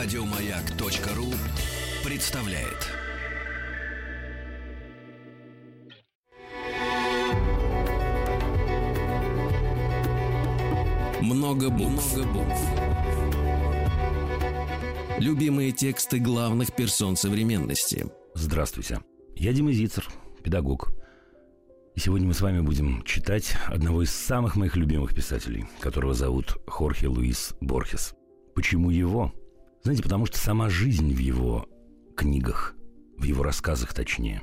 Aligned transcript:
Радиомаяк.ру 0.00 1.26
представляет. 2.08 2.88
Много 11.20 11.68
букв. 11.68 12.16
Любимые 15.18 15.72
тексты 15.72 16.20
главных 16.20 16.72
персон 16.76 17.16
современности. 17.16 18.06
Здравствуйте. 18.34 19.00
Я 19.34 19.52
Дима 19.52 19.72
Зицер, 19.72 20.06
педагог. 20.44 20.92
И 21.96 22.00
сегодня 22.00 22.28
мы 22.28 22.34
с 22.34 22.40
вами 22.40 22.60
будем 22.60 23.02
читать 23.02 23.56
одного 23.66 24.04
из 24.04 24.12
самых 24.12 24.54
моих 24.54 24.76
любимых 24.76 25.12
писателей, 25.12 25.66
которого 25.80 26.14
зовут 26.14 26.56
Хорхе 26.68 27.08
Луис 27.08 27.56
Борхес. 27.60 28.14
Почему 28.54 28.90
его? 28.90 29.32
Знаете, 29.88 30.02
потому 30.02 30.26
что 30.26 30.36
сама 30.36 30.68
жизнь 30.68 31.14
в 31.14 31.18
его 31.18 31.66
книгах, 32.14 32.76
в 33.16 33.22
его 33.22 33.42
рассказах 33.42 33.94
точнее. 33.94 34.42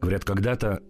Говорят, 0.00 0.24
когда-то 0.24 0.80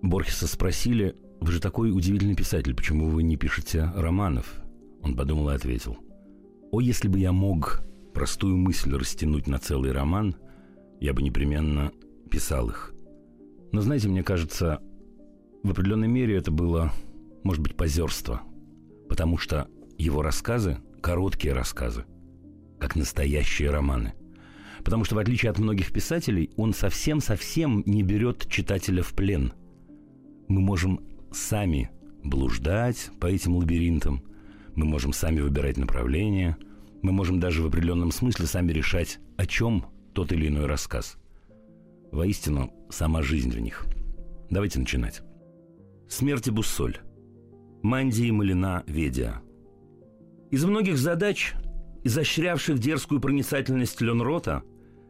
Борхеса 0.00 0.46
спросили, 0.46 1.16
вы 1.38 1.52
же 1.52 1.60
такой 1.60 1.94
удивительный 1.94 2.34
писатель, 2.34 2.74
почему 2.74 3.10
вы 3.10 3.22
не 3.22 3.36
пишете 3.36 3.92
романов? 3.94 4.54
Он 5.02 5.14
подумал 5.14 5.50
и 5.50 5.54
ответил, 5.54 5.98
о, 6.70 6.80
если 6.80 7.08
бы 7.08 7.18
я 7.18 7.32
мог 7.32 7.82
простую 8.14 8.56
мысль 8.56 8.96
растянуть 8.96 9.46
на 9.46 9.58
целый 9.58 9.92
роман, 9.92 10.34
я 10.98 11.12
бы 11.12 11.20
непременно 11.20 11.92
писал 12.30 12.70
их. 12.70 12.94
Но 13.70 13.82
знаете, 13.82 14.08
мне 14.08 14.22
кажется, 14.22 14.80
в 15.62 15.70
определенной 15.72 16.08
мере 16.08 16.38
это 16.38 16.50
было, 16.50 16.90
может 17.44 17.60
быть, 17.60 17.76
позерство, 17.76 18.40
потому 19.10 19.36
что 19.36 19.68
его 19.98 20.22
рассказы, 20.22 20.78
короткие 21.02 21.52
рассказы, 21.52 22.06
как 22.82 22.96
настоящие 22.96 23.70
романы. 23.70 24.12
Потому 24.82 25.04
что, 25.04 25.14
в 25.14 25.18
отличие 25.18 25.50
от 25.50 25.58
многих 25.60 25.92
писателей, 25.92 26.50
он 26.56 26.74
совсем-совсем 26.74 27.84
не 27.86 28.02
берет 28.02 28.48
читателя 28.48 29.04
в 29.04 29.12
плен. 29.12 29.52
Мы 30.48 30.60
можем 30.60 31.00
сами 31.30 31.90
блуждать 32.24 33.10
по 33.20 33.26
этим 33.26 33.54
лабиринтам, 33.54 34.24
мы 34.74 34.84
можем 34.84 35.12
сами 35.12 35.40
выбирать 35.40 35.76
направление, 35.76 36.56
мы 37.02 37.12
можем 37.12 37.38
даже 37.38 37.62
в 37.62 37.66
определенном 37.66 38.10
смысле 38.10 38.46
сами 38.46 38.72
решать, 38.72 39.20
о 39.36 39.46
чем 39.46 39.86
тот 40.12 40.32
или 40.32 40.48
иной 40.48 40.66
рассказ. 40.66 41.18
Воистину, 42.10 42.72
сама 42.90 43.22
жизнь 43.22 43.52
в 43.52 43.60
них. 43.60 43.86
Давайте 44.50 44.80
начинать. 44.80 45.22
Смерти 46.08 46.50
Буссоль. 46.50 46.98
Мандии 47.82 48.32
Малина 48.32 48.82
Ведя. 48.88 49.40
Из 50.50 50.64
многих 50.64 50.98
задач, 50.98 51.54
изощрявших 52.04 52.78
дерзкую 52.78 53.20
проницательность 53.20 54.00
Ленрота, 54.00 54.62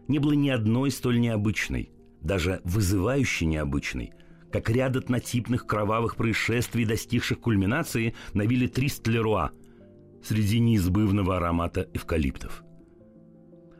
не 0.09 0.19
было 0.19 0.33
ни 0.33 0.49
одной 0.49 0.91
столь 0.91 1.21
необычной, 1.21 1.93
даже 2.21 2.61
вызывающей 2.65 3.47
необычной, 3.47 4.13
как 4.51 4.69
ряд 4.71 4.97
однотипных 4.97 5.67
кровавых 5.67 6.17
происшествий, 6.17 6.85
достигших 6.85 7.41
кульминации 7.41 8.15
на 8.35 8.43
вилле 8.43 8.69
Трист-Леруа 8.69 9.51
среди 10.23 10.61
неизбывного 10.61 11.39
аромата 11.39 11.89
эвкалиптов. 11.95 12.63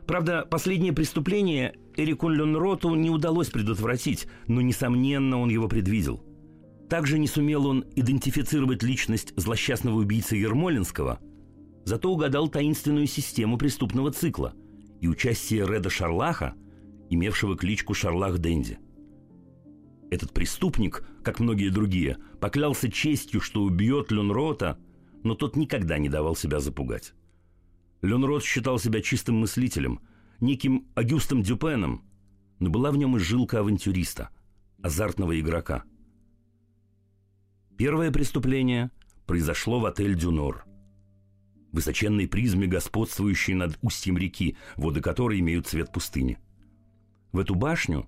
Правда, 0.07 0.45
последнее 0.49 0.91
преступление 0.91 1.75
Эрику 1.95 2.27
Ленроту 2.27 2.93
не 2.95 3.09
удалось 3.09 3.49
предотвратить, 3.49 4.27
но, 4.47 4.61
несомненно, 4.61 5.39
он 5.39 5.49
его 5.49 5.67
предвидел– 5.67 6.23
также 6.93 7.17
не 7.17 7.25
сумел 7.25 7.65
он 7.65 7.85
идентифицировать 7.95 8.83
личность 8.83 9.33
злосчастного 9.35 9.95
убийцы 9.95 10.35
Ермолинского, 10.35 11.19
зато 11.83 12.11
угадал 12.11 12.47
таинственную 12.47 13.07
систему 13.07 13.57
преступного 13.57 14.11
цикла 14.11 14.53
и 15.01 15.07
участие 15.07 15.65
Реда 15.65 15.89
Шарлаха, 15.89 16.55
имевшего 17.09 17.57
кличку 17.57 17.93
Шарлах 17.93 18.37
Дэнди. 18.39 18.79
Этот 20.09 20.33
преступник, 20.33 21.05
как 21.23 21.39
многие 21.39 21.69
другие, 21.69 22.17
поклялся 22.39 22.91
честью, 22.91 23.41
что 23.41 23.63
убьет 23.63 24.11
Люнрота, 24.11 24.77
но 25.23 25.35
тот 25.35 25.55
никогда 25.55 25.97
не 25.97 26.09
давал 26.09 26.35
себя 26.35 26.59
запугать. 26.59 27.13
Люнрот 28.01 28.43
считал 28.43 28.79
себя 28.79 29.01
чистым 29.01 29.37
мыслителем, 29.39 30.01
неким 30.39 30.87
Агюстом 30.93 31.41
Дюпеном, 31.41 32.03
но 32.59 32.69
была 32.69 32.91
в 32.91 32.97
нем 32.97 33.17
и 33.17 33.19
жилка 33.19 33.59
авантюриста, 33.59 34.29
азартного 34.81 35.39
игрока– 35.39 35.83
Первое 37.77 38.11
преступление 38.11 38.91
произошло 39.25 39.79
в 39.79 39.85
отель 39.85 40.15
«Дюнор». 40.15 40.63
Высоченной 41.73 42.27
призме, 42.27 42.67
господствующей 42.67 43.55
над 43.55 43.79
устьем 43.81 44.15
реки, 44.17 44.55
воды 44.75 45.01
которой 45.01 45.39
имеют 45.39 45.67
цвет 45.67 45.91
пустыни. 45.91 46.37
В 47.31 47.39
эту 47.39 47.55
башню, 47.55 48.07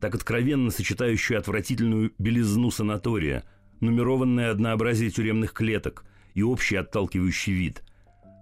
так 0.00 0.16
откровенно 0.16 0.72
сочетающую 0.72 1.38
отвратительную 1.38 2.12
белизну 2.18 2.72
санатория, 2.72 3.44
нумерованное 3.80 4.50
однообразие 4.50 5.10
тюремных 5.10 5.52
клеток 5.52 6.04
и 6.34 6.42
общий 6.42 6.74
отталкивающий 6.74 7.52
вид, 7.52 7.84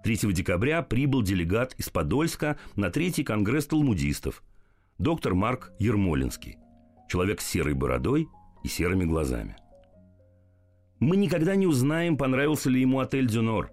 3 0.03 0.33
декабря 0.33 0.81
прибыл 0.81 1.21
делегат 1.21 1.75
из 1.75 1.89
Подольска 1.89 2.57
на 2.75 2.89
третий 2.89 3.23
конгресс 3.23 3.67
талмудистов, 3.67 4.43
доктор 4.97 5.35
Марк 5.35 5.71
Ермолинский, 5.77 6.57
человек 7.07 7.41
с 7.41 7.45
серой 7.45 7.75
бородой 7.75 8.27
и 8.63 8.67
серыми 8.67 9.05
глазами. 9.05 9.55
Мы 10.99 11.15
никогда 11.15 11.55
не 11.55 11.67
узнаем, 11.67 12.17
понравился 12.17 12.71
ли 12.71 12.81
ему 12.81 12.99
отель 12.99 13.27
«Дюнор». 13.27 13.71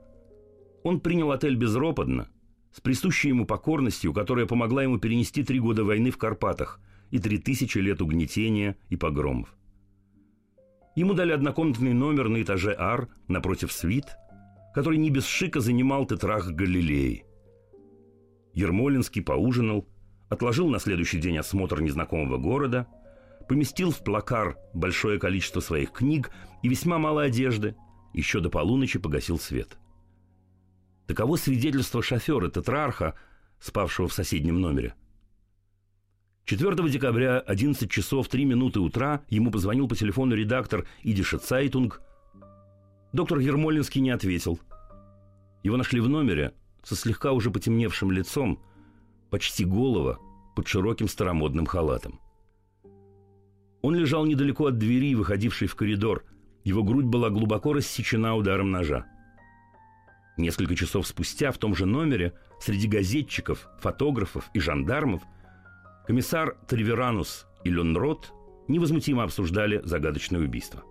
Он 0.82 1.00
принял 1.00 1.30
отель 1.30 1.56
безропотно, 1.56 2.28
с 2.72 2.80
присущей 2.80 3.28
ему 3.28 3.46
покорностью, 3.46 4.12
которая 4.12 4.46
помогла 4.46 4.82
ему 4.82 4.98
перенести 4.98 5.42
три 5.42 5.60
года 5.60 5.84
войны 5.84 6.10
в 6.10 6.18
Карпатах 6.18 6.80
и 7.10 7.18
три 7.18 7.38
тысячи 7.38 7.78
лет 7.78 8.00
угнетения 8.00 8.76
и 8.88 8.96
погромов. 8.96 9.54
Ему 10.96 11.14
дали 11.14 11.32
однокомнатный 11.32 11.92
номер 11.92 12.28
на 12.28 12.42
этаже 12.42 12.74
Ар 12.78 13.08
напротив 13.28 13.72
свит, 13.72 14.06
который 14.74 14.98
не 14.98 15.10
без 15.10 15.26
шика 15.26 15.60
занимал 15.60 16.06
тетрах 16.06 16.50
Галилеи. 16.50 17.24
Ярмолинский 18.54 19.22
поужинал, 19.22 19.86
отложил 20.28 20.68
на 20.68 20.78
следующий 20.78 21.18
день 21.18 21.38
осмотр 21.38 21.80
незнакомого 21.80 22.38
города– 22.38 22.86
поместил 23.50 23.90
в 23.90 24.04
плакар 24.04 24.56
большое 24.74 25.18
количество 25.18 25.58
своих 25.58 25.90
книг 25.90 26.30
и 26.62 26.68
весьма 26.68 26.98
мало 26.98 27.22
одежды, 27.22 27.74
еще 28.14 28.38
до 28.38 28.48
полуночи 28.48 29.00
погасил 29.00 29.40
свет. 29.40 29.76
Таково 31.10 31.34
свидетельство 31.34 32.04
шофера 32.04 32.48
Тетрарха, 32.50 33.16
спавшего 33.58 34.06
в 34.06 34.12
соседнем 34.12 34.60
номере. 34.60 34.94
4 36.44 36.88
декабря, 36.88 37.40
11 37.40 37.90
часов 37.90 38.28
3 38.28 38.44
минуты 38.44 38.78
утра, 38.78 39.24
ему 39.28 39.50
позвонил 39.50 39.88
по 39.88 39.96
телефону 39.96 40.36
редактор 40.36 40.86
Идиша 41.02 41.38
Цайтунг. 41.38 42.00
Доктор 43.12 43.38
Ярмолинский 43.38 44.00
не 44.00 44.10
ответил. 44.10 44.60
Его 45.64 45.76
нашли 45.76 46.00
в 46.00 46.08
номере 46.08 46.54
со 46.84 46.94
слегка 46.94 47.32
уже 47.32 47.50
потемневшим 47.50 48.12
лицом, 48.12 48.62
почти 49.30 49.64
голого, 49.64 50.20
под 50.54 50.68
широким 50.68 51.08
старомодным 51.08 51.66
халатом. 51.66 52.20
Он 53.82 53.96
лежал 53.96 54.26
недалеко 54.26 54.66
от 54.66 54.78
двери, 54.78 55.16
выходившей 55.16 55.66
в 55.66 55.74
коридор. 55.74 56.24
Его 56.62 56.84
грудь 56.84 57.06
была 57.06 57.30
глубоко 57.30 57.72
рассечена 57.72 58.36
ударом 58.36 58.70
ножа. 58.70 59.06
Несколько 60.40 60.74
часов 60.74 61.06
спустя 61.06 61.52
в 61.52 61.58
том 61.58 61.74
же 61.74 61.84
номере 61.84 62.32
среди 62.60 62.88
газетчиков, 62.88 63.68
фотографов 63.78 64.48
и 64.54 64.60
жандармов 64.60 65.22
комиссар 66.06 66.56
Триверанус 66.66 67.46
и 67.62 67.68
Ленрот 67.68 68.32
невозмутимо 68.66 69.22
обсуждали 69.22 69.82
загадочное 69.84 70.40
убийство. 70.40 70.82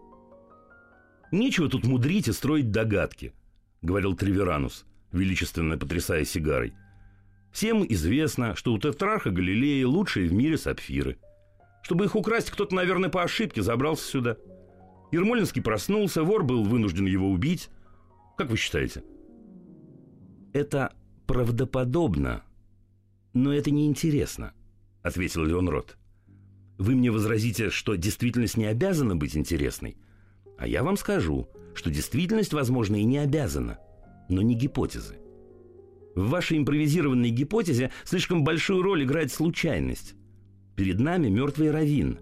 «Нечего 1.32 1.68
тут 1.68 1.84
мудрить 1.84 2.28
и 2.28 2.32
строить 2.32 2.70
догадки»,— 2.70 3.34
говорил 3.82 4.16
Триверанус, 4.16 4.86
величественно 5.12 5.80
потрясая 5.80 6.26
сигарой. 6.26 6.76
«Всем 7.52 7.84
известно, 7.90 8.56
что 8.56 8.72
у 8.72 8.78
Тетрарха 8.78 9.32
Галилеи 9.32 9.82
лучшие 9.82 10.30
в 10.30 10.34
мире 10.34 10.60
сапфиры— 10.60 11.18
чтобы 11.82 12.06
их 12.06 12.16
украсть, 12.16 12.52
кто-то, 12.52 12.76
наверное, 12.76 13.10
по 13.10 13.24
ошибке 13.24 13.64
забрался 13.64 14.06
сюда. 14.06 14.38
Ермолинский 15.12 15.62
проснулся, 15.62 16.24
вор 16.24 16.44
был 16.44 16.64
вынужден 16.64 17.08
его 17.08 17.32
убить. 17.32 17.70
Как 18.38 18.50
вы 18.50 18.58
считаете? 18.58 19.04
Это 20.54 20.94
правдоподобно, 21.28 22.44
но 23.34 23.54
это 23.54 23.70
неинтересно, 23.70 24.54
ответил 25.04 25.44
Леонрод. 25.44 25.96
Вы 26.80 26.96
мне 26.96 27.12
возразите, 27.12 27.70
что 27.70 27.96
действительность 27.96 28.58
не 28.58 28.66
обязана 28.66 29.16
быть 29.16 29.38
интересной, 29.38 29.98
а 30.58 30.68
я 30.68 30.82
вам 30.82 30.98
скажу, 30.98 31.48
что 31.76 31.92
действительность, 31.92 32.54
возможно, 32.54 32.96
и 32.96 33.04
не 33.04 33.20
обязана, 33.20 33.78
но 34.28 34.42
не 34.42 34.56
гипотезы. 34.56 35.18
В 36.16 36.30
вашей 36.30 36.58
импровизированной 36.58 37.30
гипотезе 37.30 37.92
слишком 38.04 38.44
большую 38.44 38.82
роль 38.82 39.04
играет 39.04 39.32
случайность. 39.32 40.16
Перед 40.76 41.00
нами 41.00 41.30
мертвый 41.30 41.70
равин. 41.70 42.20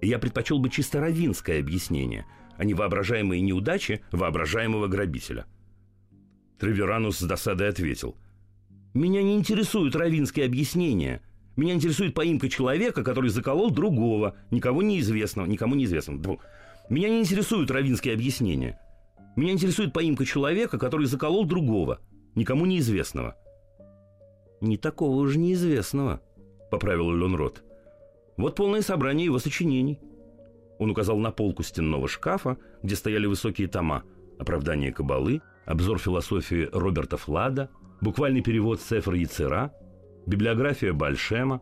Я 0.00 0.18
предпочел 0.18 0.60
бы 0.60 0.70
чисто 0.70 1.00
равинское 1.00 1.58
объяснение, 1.58 2.26
а 2.56 2.64
не 2.64 2.74
воображаемые 2.74 3.40
неудачи 3.40 4.02
воображаемого 4.12 4.86
грабителя. 4.86 5.46
Треверанус 6.58 7.18
с 7.18 7.22
досадой 7.22 7.68
ответил. 7.68 8.16
Меня 8.94 9.22
не 9.22 9.36
интересуют 9.36 9.94
равинские 9.94 10.46
объяснения. 10.46 11.22
Меня 11.56 11.74
интересует 11.74 12.14
поимка 12.14 12.48
человека, 12.48 13.04
который 13.04 13.30
заколол 13.30 13.70
другого, 13.70 14.36
никого 14.50 14.82
неизвестного, 14.82 15.46
никому 15.46 15.74
неизвестного. 15.74 16.38
Меня 16.88 17.08
не 17.08 17.20
интересуют 17.20 17.70
равинские 17.70 18.14
объяснения. 18.14 18.80
Меня 19.36 19.52
интересует 19.52 19.92
поимка 19.92 20.24
человека, 20.24 20.78
который 20.78 21.06
заколол 21.06 21.44
другого, 21.44 22.00
никому 22.34 22.66
неизвестного. 22.66 23.36
Не 24.60 24.76
такого 24.76 25.16
уже 25.16 25.38
неизвестного, 25.38 26.20
поправил 26.70 27.12
Ленрот. 27.12 27.62
Вот 28.36 28.56
полное 28.56 28.82
собрание 28.82 29.26
его 29.26 29.38
сочинений. 29.38 30.00
Он 30.78 30.90
указал 30.90 31.18
на 31.18 31.30
полку 31.30 31.62
стенного 31.62 32.08
шкафа, 32.08 32.56
где 32.82 32.96
стояли 32.96 33.26
высокие 33.26 33.68
тома 33.68 34.04
«Оправдание 34.38 34.92
Кабалы», 34.92 35.40
обзор 35.68 35.98
философии 35.98 36.70
Роберта 36.72 37.18
Флада, 37.18 37.70
буквальный 38.00 38.40
перевод 38.40 38.80
Сефер 38.80 39.12
Яцера, 39.12 39.74
библиография 40.26 40.94
Бальшема, 40.94 41.60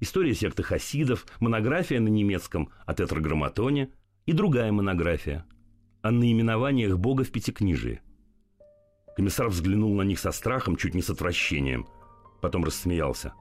история 0.00 0.34
секты 0.34 0.62
хасидов, 0.62 1.26
монография 1.38 2.00
на 2.00 2.08
немецком 2.08 2.70
о 2.86 2.94
тетраграмматоне 2.94 3.90
и 4.24 4.32
другая 4.32 4.72
монография 4.72 5.44
о 6.00 6.10
наименованиях 6.10 6.98
Бога 6.98 7.24
в 7.24 7.30
Пятикнижии. 7.30 8.00
Комиссар 9.16 9.48
взглянул 9.48 9.94
на 9.94 10.02
них 10.02 10.18
со 10.18 10.32
страхом, 10.32 10.76
чуть 10.76 10.94
не 10.94 11.02
с 11.02 11.10
отвращением. 11.10 11.86
Потом 12.40 12.64
рассмеялся. 12.64 13.34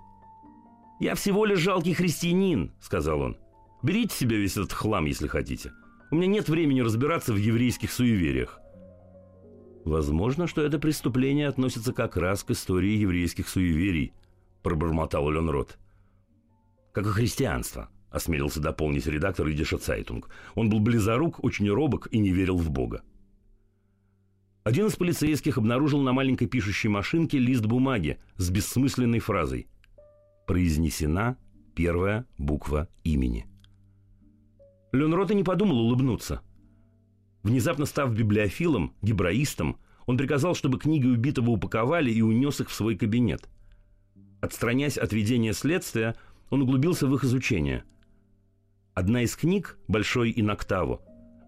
«Я 1.00 1.16
всего 1.16 1.46
лишь 1.46 1.60
жалкий 1.60 1.94
христианин»,— 1.94 2.74
сказал 2.82 3.22
он. 3.22 3.38
«Берите 3.82 4.14
себе 4.14 4.38
весь 4.38 4.58
этот 4.58 4.74
хлам, 4.74 5.06
если 5.06 5.28
хотите. 5.28 5.72
У 6.12 6.16
меня 6.16 6.28
нет 6.28 6.50
времени 6.50 6.82
разбираться 6.82 7.32
в 7.32 7.38
еврейских 7.38 7.94
суевериях. 7.94 8.61
Возможно, 9.86 10.46
что 10.48 10.62
это 10.62 10.78
преступление 10.78 11.48
относится 11.48 11.92
как 11.92 12.16
раз 12.16 12.44
к 12.44 12.52
истории 12.52 12.98
еврейских 12.98 13.50
суеверий, 13.50 14.14
пробормотал 14.62 15.30
Ленрот. 15.30 15.78
Как 16.94 17.06
и 17.08 17.10
христианство, 17.10 17.90
осмелился 18.12 18.60
дополнить 18.60 19.08
редактор 19.08 19.50
Идиша 19.50 19.78
Цайтунг. 19.78 20.30
Он 20.54 20.70
был 20.70 20.80
близорук, 20.80 21.44
очень 21.44 21.70
робок 21.70 22.08
и 22.12 22.20
не 22.20 22.32
верил 22.32 22.58
в 22.58 22.70
Бога. 22.70 23.02
Один 24.64 24.88
из 24.88 24.96
полицейских 24.96 25.58
обнаружил 25.58 26.02
на 26.02 26.14
маленькой 26.14 26.46
пишущей 26.46 26.90
машинке 26.90 27.40
лист 27.40 27.66
бумаги 27.66 28.20
с 28.38 28.52
бессмысленной 28.52 29.20
фразой 29.20 29.68
«Произнесена 30.46 31.38
первая 31.74 32.28
буква 32.38 32.88
имени». 33.04 33.48
Ленрот 34.92 35.32
и 35.32 35.36
не 35.36 35.44
подумал 35.44 35.80
улыбнуться– 35.80 36.42
Внезапно 37.44 37.86
став 37.86 38.14
библиофилом, 38.14 38.96
гебраистом, 39.02 39.78
он 40.06 40.18
приказал, 40.18 40.56
чтобы 40.56 40.80
книги 40.80 41.08
убитого 41.08 41.52
упаковали 41.52 42.12
и 42.12 42.22
унес 42.22 42.62
их 42.62 42.70
в 42.70 42.74
свой 42.74 42.96
кабинет. 42.96 43.50
Отстраняясь 44.42 44.98
от 44.98 45.14
ведения 45.14 45.54
следствия, 45.54 46.16
он 46.50 46.62
углубился 46.64 47.08
в 47.08 47.16
их 47.16 47.24
изучение. 47.24 47.84
Одна 48.94 49.24
из 49.24 49.36
книг, 49.36 49.78
«Большой 49.88 50.34
Иноктаву», 50.36 51.02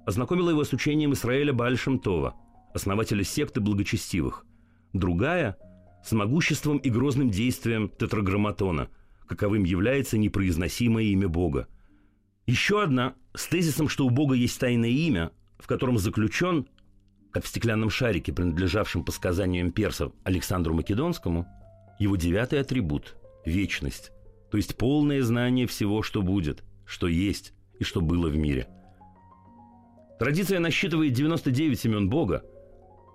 ознакомила 0.05 0.49
его 0.49 0.63
с 0.63 0.73
учением 0.73 1.13
Исраэля 1.13 1.53
Баальшемтова, 1.53 2.35
основателя 2.73 3.23
секты 3.23 3.61
благочестивых. 3.61 4.45
Другая– 4.93 5.57
с 6.03 6.11
могуществом 6.11 6.77
и 6.77 6.89
грозным 6.89 7.29
действием 7.29 7.89
тетраграмматона, 7.89 8.89
каковым 9.25 9.63
является 9.63 10.17
непроизносимое 10.17 11.05
имя 11.05 11.29
Бога. 11.29 11.67
Еще 12.45 12.83
одна– 12.83 13.15
с 13.33 13.47
тезисом, 13.47 13.87
что 13.87 14.05
у 14.05 14.09
Бога 14.09 14.35
есть 14.35 14.59
тайное 14.59 14.89
имя, 14.89 15.31
в 15.57 15.67
котором 15.67 15.97
заключен, 15.97 16.67
как 17.31 17.43
в 17.43 17.47
стеклянном 17.47 17.89
шарике, 17.89 18.31
принадлежавшем 18.31 19.03
по 19.03 19.11
сказаниям 19.11 19.71
персов 19.71 20.13
Александру 20.23 20.73
Македонскому, 20.73 21.47
его 21.99 22.15
девятый 22.15 22.59
атрибут– 22.59 23.15
вечность, 23.45 24.11
то 24.51 24.57
есть 24.57 24.77
полное 24.77 25.21
знание 25.23 25.67
всего, 25.67 26.03
что 26.03 26.21
будет, 26.21 26.63
что 26.85 27.07
есть 27.07 27.53
и 27.79 27.83
что 27.83 28.01
было 28.01 28.29
в 28.29 28.37
мире. 28.37 28.67
Традиция 30.19 30.59
насчитывает 30.59 31.13
99 31.13 31.85
имен 31.85 32.09
Бога. 32.09 32.43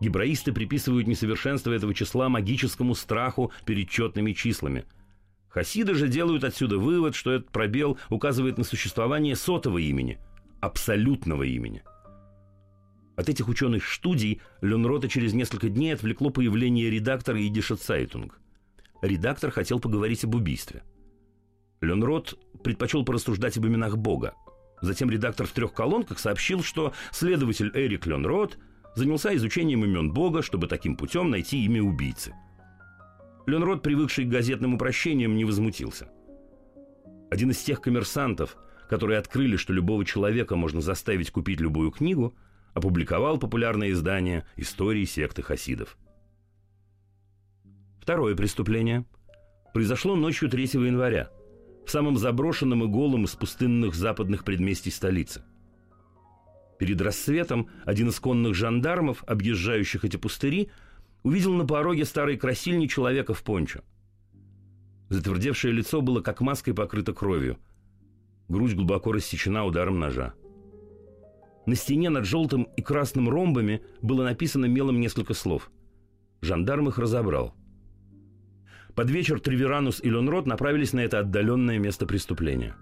Гебраисты 0.01 0.53
приписывают 0.53 1.07
несовершенство 1.07 1.73
этого 1.73 1.95
числа 1.95 2.29
магическому 2.29 2.95
страху 2.95 3.53
перед 3.65 3.89
четными 3.89 4.33
числами. 4.33 4.85
Хасиды 5.49 5.95
же 5.95 6.09
делают 6.09 6.45
отсюда 6.45 6.79
вывод, 6.79 7.15
что 7.15 7.33
этот 7.33 7.51
пробел 7.51 7.99
указывает 8.11 8.59
на 8.59 8.65
существование 8.65 9.35
сотого 9.35 9.79
имени, 9.79 10.19
абсолютного 10.61 11.45
имени– 11.45 11.83
от 13.19 13.29
этих 13.29 13.49
ученых 13.49 13.85
студий 13.85 14.41
Ленрота 14.61 15.09
через 15.09 15.33
несколько 15.35 15.69
дней 15.69 15.93
отвлекло 15.93 16.31
появление 16.31 16.89
редактора 16.89 17.45
Идиша 17.45 17.75
Цайтунг. 17.75 18.39
Редактор 19.03 19.51
хотел 19.51 19.81
поговорить 19.81 20.23
об 20.23 20.37
убийстве. 20.37 20.85
Ленрот 21.81 22.39
предпочел 22.63 23.05
порассуждать 23.05 23.57
об 23.59 23.67
именах 23.67 23.99
Бога. 23.99 24.35
Затем 24.83 25.11
редактор 25.11 25.49
в 25.49 25.53
трех 25.53 25.75
колонках 25.75 26.21
сообщил, 26.21 26.63
что 26.63 26.93
следователь 27.11 27.73
Эрик 27.75 28.07
Ленрот 28.07 28.57
занялся 28.95 29.35
изучением 29.35 29.85
имен 29.85 30.13
Бога, 30.13 30.41
чтобы 30.41 30.69
таким 30.69 30.95
путем 30.95 31.29
найти 31.31 31.65
имя 31.65 31.83
убийцы. 31.83 32.37
Ленрот, 33.49 33.83
привыкший 33.83 34.27
к 34.27 34.29
газетным 34.29 34.75
упрощениям, 34.75 35.37
не 35.37 35.45
возмутился. 35.45 36.09
Один 37.33 37.51
из 37.51 37.59
тех 37.59 37.81
коммерсантов, 37.81 38.57
которые 38.89 39.19
открыли, 39.19 39.57
что 39.57 39.73
любого 39.73 40.05
человека 40.05 40.55
можно 40.55 40.81
заставить 40.81 41.33
купить 41.33 41.61
любую 41.61 41.91
книгу– 41.91 42.37
опубликовал 42.75 43.39
популярное 43.39 43.91
издание 43.91 44.47
«Истории 44.57 45.05
секты 45.05 45.43
хасидов». 45.43 45.97
Второе 48.01 48.35
преступление 48.35 49.05
произошло 49.75 50.17
ночью 50.17 50.49
3 50.49 50.65
января 50.75 51.31
в 51.87 51.91
самом 51.91 52.19
заброшенном 52.19 52.85
и 52.85 52.87
голом 52.87 53.25
из 53.25 53.35
пустынных 53.35 53.95
западных 53.95 54.45
предместий 54.45 54.93
столицы. 54.93 55.43
Перед 56.79 57.01
рассветом 57.01 57.69
один 57.85 58.09
из 58.09 58.21
конных 58.21 58.55
жандармов, 58.55 59.25
объезжающих 59.27 60.05
эти 60.05 60.17
пустыри, 60.17 60.71
увидел 61.23 61.55
на 61.55 61.67
пороге 61.67 62.05
старой 62.05 62.37
красильни 62.37 62.87
человека 62.87 63.35
в 63.35 63.43
пончо. 63.43 63.81
Затвердевшее 65.09 65.73
лицо 65.73 66.01
было 66.01 66.21
как 66.21 66.41
маской 66.41 66.73
покрыто 66.73 67.13
кровью. 67.13 67.59
Грудь 68.49 68.75
глубоко 68.75 69.13
рассечена 69.13 69.65
ударом 69.65 69.99
ножа. 69.99 70.35
На 71.69 71.75
стене 71.75 72.09
над 72.09 72.25
желтым 72.25 72.63
и 72.79 72.81
красным 72.81 73.29
ромбами 73.29 73.83
было 74.01 74.25
написано 74.25 74.65
мелом 74.65 75.01
несколько 75.01 75.35
слов. 75.35 75.71
Жандарм 76.41 76.89
их 76.89 76.97
разобрал. 76.97 77.55
Под 78.95 79.11
вечер 79.11 79.39
Триверанус 79.39 80.01
и 80.03 80.09
Ленрот 80.09 80.47
направились 80.47 80.95
на 80.95 81.01
это 81.01 81.19
отдаленное 81.19 81.79
место 81.79 82.07
преступления. 82.07 82.75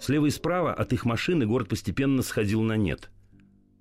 Слева 0.00 0.24
и 0.24 0.30
справа 0.30 0.72
от 0.72 0.94
их 0.94 1.04
машины 1.04 1.44
город 1.44 1.68
постепенно 1.68 2.22
сходил 2.22 2.62
на 2.62 2.78
нет. 2.78 3.10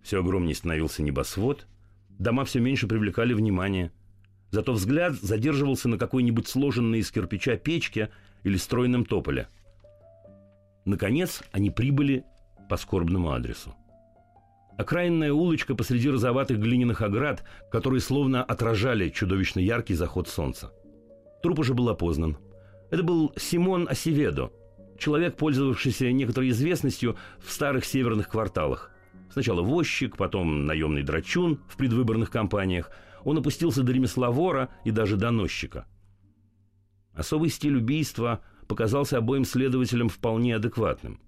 Все 0.04 0.20
огромнее 0.20 0.56
становился 0.56 1.02
небосвод, 1.04 1.66
дома 2.10 2.44
все 2.44 2.60
меньше 2.60 2.88
привлекали 2.88 3.34
внимание. 3.34 3.94
Зато 4.50 4.74
взгляд 4.74 5.14
задерживался 5.14 5.88
на 5.88 5.98
какой-нибудь 5.98 6.50
сложенной 6.50 7.00
из 7.00 7.10
кирпича 7.12 7.56
печке 7.56 8.10
или 8.44 8.58
стройном 8.58 9.06
тополе. 9.06 9.48
Наконец, 10.84 11.44
они 11.54 11.70
прибыли 11.72 12.26
по 12.68 12.76
скорбному 12.76 13.32
адресу. 13.32 13.74
Окраинная 14.82 15.32
улочка 15.32 15.76
посреди 15.76 16.10
розоватых 16.10 16.58
глиняных 16.58 17.04
оград, 17.04 17.44
которые 17.70 18.02
словно 18.02 18.44
отражали 18.44 19.10
чудовищно 19.10 19.60
яркий 19.60 19.94
заход 19.94 20.28
солнца. 20.28 20.74
Труп 21.44 21.60
уже 21.60 21.76
был 21.76 21.88
опознан. 21.90 22.40
Это 22.90 23.04
был 23.04 23.32
Симон 23.38 23.88
Осеведо, 23.88 24.52
человек, 24.98 25.38
пользовавшийся 25.38 26.12
некоторой 26.12 26.50
известностью 26.50 27.16
в 27.38 27.52
старых 27.52 27.86
северных 27.86 28.28
кварталах. 28.28 28.90
Сначала 29.32 29.62
возчик, 29.62 30.18
потом 30.18 30.66
наемный 30.66 31.04
драчун 31.04 31.60
в 31.70 31.78
предвыборных 31.78 32.32
кампаниях. 32.32 32.90
Он 33.24 33.38
опустился 33.38 33.84
до 33.84 33.92
ремесла 33.92 34.32
вора 34.32 34.70
и 34.84 34.90
даже 34.90 35.16
доносчика. 35.16 35.86
Особый 37.14 37.52
стиль 37.52 37.78
убийства 37.78 38.42
показался 38.68 39.20
обоим 39.20 39.46
следователям 39.46 40.10
вполне 40.10 40.56
адекватным. 40.56 41.22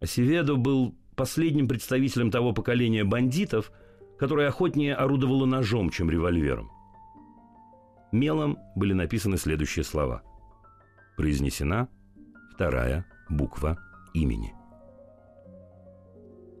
Осеведо 0.00 0.54
был 0.54 0.94
последним 1.16 1.66
представителем 1.66 2.30
того 2.30 2.52
поколения 2.52 3.04
бандитов, 3.04 3.72
которое 4.18 4.48
охотнее 4.48 4.94
орудовало 4.94 5.46
ножом, 5.46 5.90
чем 5.90 6.10
револьвером. 6.10 6.70
Мелом 8.12 8.58
были 8.76 8.92
написаны 8.92 9.36
следующие 9.36 9.84
слова. 9.84 10.22
Произнесена 11.16 11.88
вторая 12.54 13.06
буква 13.28 13.78
имени. 14.14 14.54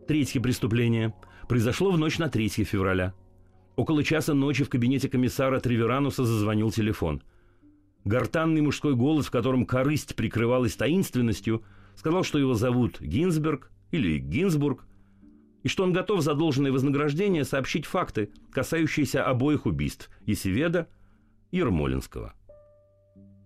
Третье 0.08 0.40
преступление 0.40 1.14
произошло 1.48 1.90
в 1.90 1.98
ночь 1.98 2.18
на 2.18 2.28
3 2.28 2.48
февраля. 2.48 3.14
Около 3.76 4.02
часа 4.02 4.34
ночи 4.34 4.64
в 4.64 4.70
кабинете 4.70 5.08
комиссара 5.08 5.60
Треверануса 5.60 6.24
зазвонил 6.24 6.70
телефон. 6.70 7.22
Гортанный 8.04 8.62
мужской 8.62 8.94
голос, 8.94 9.26
в 9.26 9.30
котором 9.30 9.66
корысть 9.66 10.14
прикрывалась 10.14 10.76
таинственностью, 10.76 11.62
сказал, 11.96 12.22
что 12.22 12.38
его 12.38 12.54
зовут 12.54 13.00
Гинзберг, 13.00 13.70
или 13.90 14.18
Гинзбург, 14.18 14.84
и 15.62 15.68
что 15.68 15.84
он 15.84 15.92
готов 15.92 16.22
за 16.22 16.34
должное 16.34 16.70
вознаграждение 16.70 17.44
сообщить 17.44 17.86
факты, 17.86 18.30
касающиеся 18.52 19.24
обоих 19.24 19.66
убийств– 19.66 20.10
Есеведа 20.26 20.88
и 21.50 21.58
Ермолинского. 21.58 22.34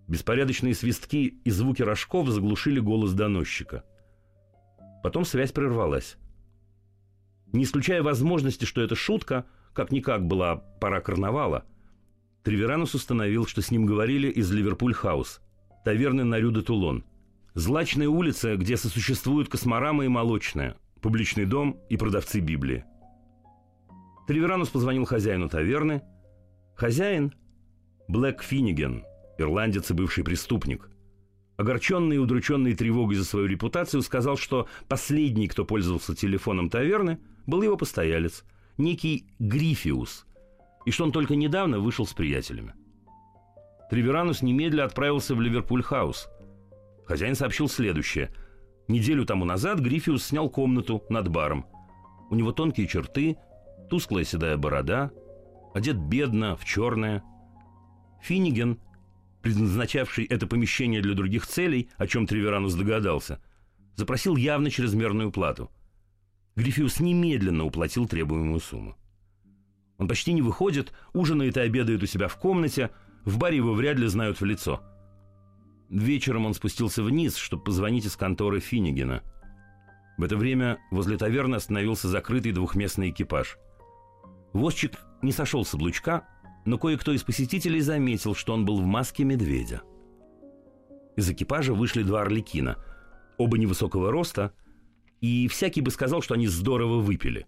Беспорядочные 0.07 0.75
свистки 0.75 1.39
и 1.43 1.49
звуки 1.49 1.81
рожков 1.81 2.27
заглушили 2.29 2.79
голос 2.79 3.13
доносчика. 3.13 3.83
Потом 5.03 5.25
связь 5.25 5.51
прервалась. 5.51 6.17
Не 7.53 7.63
исключая 7.63 8.03
возможности, 8.03 8.65
что 8.65 8.81
это 8.81 8.95
шутка, 8.95 9.45
как-никак 9.73 10.25
была 10.27 10.57
пора 10.57 11.01
карнавала, 11.01 11.65
Треверанус 12.43 12.95
установил, 12.95 13.45
что 13.45 13.61
с 13.61 13.69
ним 13.69 13.85
говорили 13.85 14.27
из 14.27 14.51
Ливерпуль-хаус, 14.51 15.41
таверны 15.85 16.23
на 16.23 16.39
Рю-де-Тулон. 16.39 17.03
Злачная 17.53 18.07
улица, 18.07 18.55
где 18.55 18.77
сосуществуют 18.77 19.49
косморама 19.49 20.05
и 20.05 20.07
молочная, 20.07 20.77
публичный 21.01 21.45
дом 21.45 21.79
и 21.89 21.97
продавцы 21.97 22.39
Библии. 22.39 22.85
Треверанус 24.27 24.69
позвонил 24.69 25.03
хозяину 25.05 25.49
таверны. 25.49 26.01
Хозяин– 26.75 27.33
Блэк 28.07 28.41
Финниген, 28.41 29.03
ирландец 29.37 29.91
и 29.91 29.93
бывший 29.93 30.23
преступник. 30.23 30.89
Огорченный 31.57 32.15
и 32.15 32.19
удрученный 32.19 32.73
тревогой 32.73 33.17
за 33.17 33.25
свою 33.25 33.47
репутацию, 33.47 34.01
сказал, 34.01 34.37
что 34.37 34.67
последний, 34.87 35.47
кто 35.47 35.65
пользовался 35.65 36.15
телефоном 36.15 36.69
таверны, 36.69 37.19
был 37.45 37.61
его 37.61 37.77
постоялец, 37.77 38.43
некий 38.77 39.27
Грифиус, 39.39 40.25
и 40.85 40.91
что 40.91 41.03
он 41.03 41.11
только 41.11 41.35
недавно 41.35 41.79
вышел 41.79 42.05
с 42.07 42.13
приятелями. 42.13 42.73
Треверанус 43.89 44.41
немедля 44.41 44.85
отправился 44.85 45.35
в 45.35 45.41
Ливерпуль-хаус. 45.41 46.29
Хозяин 47.05 47.35
сообщил 47.35 47.67
следующее. 47.67 48.31
Неделю 48.87 49.25
тому 49.25 49.45
назад 49.45 49.79
Грифиус 49.79 50.23
снял 50.23 50.49
комнату 50.49 51.03
над 51.09 51.29
баром. 51.29 51.65
У 52.29 52.35
него 52.35 52.51
тонкие 52.51 52.87
черты, 52.87 53.37
тусклая 53.89 54.23
седая 54.23 54.57
борода, 54.57 55.11
одет 55.73 55.97
бедно, 55.97 56.55
в 56.55 56.65
черное. 56.65 57.23
Финниген, 58.21 58.79
предназначавший 59.41 60.25
это 60.25 60.47
помещение 60.47 61.01
для 61.01 61.13
других 61.13 61.47
целей, 61.47 61.89
о 61.97 62.07
чем 62.07 62.27
Треверанус 62.27 62.73
догадался, 62.75 63.41
запросил 63.95 64.35
явно 64.35 64.69
чрезмерную 64.69 65.31
плату. 65.31 65.71
Грифиус 66.55 66.99
немедленно 66.99 67.65
уплатил 67.65 68.07
требуемую 68.07 68.59
сумму. 68.59 68.95
Он 69.97 70.07
почти 70.07 70.33
не 70.33 70.41
выходит, 70.41 70.93
ужинает 71.13 71.57
и 71.57 71.61
обедает 71.61 72.03
у 72.03 72.05
себя 72.05 72.27
в 72.27 72.37
комнате, 72.37 72.89
в 73.23 73.37
баре 73.37 73.57
его 73.57 73.73
вряд 73.73 73.97
ли 73.97 74.07
знают 74.07 74.41
в 74.41 74.45
лицо. 74.45 74.81
Вечером 75.91 76.47
он 76.47 76.55
спустился 76.55 77.03
вниз, 77.03 77.35
чтобы 77.35 77.63
позвонить 77.63 78.05
из 78.05 78.15
конторы 78.15 78.59
Финнигена. 78.59 79.21
В 80.17 80.23
это 80.23 80.35
время 80.35 80.79
возле 80.89 81.17
таверны 81.17 81.55
остановился 81.55 82.07
закрытый 82.07 82.51
двухместный 82.51 83.11
экипаж– 83.11 83.59
Возчик 84.53 84.99
не 85.21 85.31
сошел 85.31 85.63
с 85.63 85.73
облучка, 85.73 86.27
но 86.65 86.77
кое-кто 86.77 87.13
из 87.13 87.23
посетителей 87.23 87.81
заметил, 87.81 88.35
что 88.35 88.53
он 88.53 88.65
был 88.65 88.81
в 88.81 88.85
маске 88.85 89.23
медведя. 89.23 89.81
Из 91.15 91.29
экипажа 91.29 91.73
вышли 91.73 92.03
два 92.03 92.21
орликина, 92.21 92.77
оба 93.37 93.57
невысокого 93.57 94.11
роста, 94.11 94.53
и 95.21 95.47
всякий 95.47 95.81
бы 95.81 95.91
сказал, 95.91 96.21
что 96.21 96.33
они 96.33 96.47
здорово 96.47 96.97
выпили. 96.99 97.45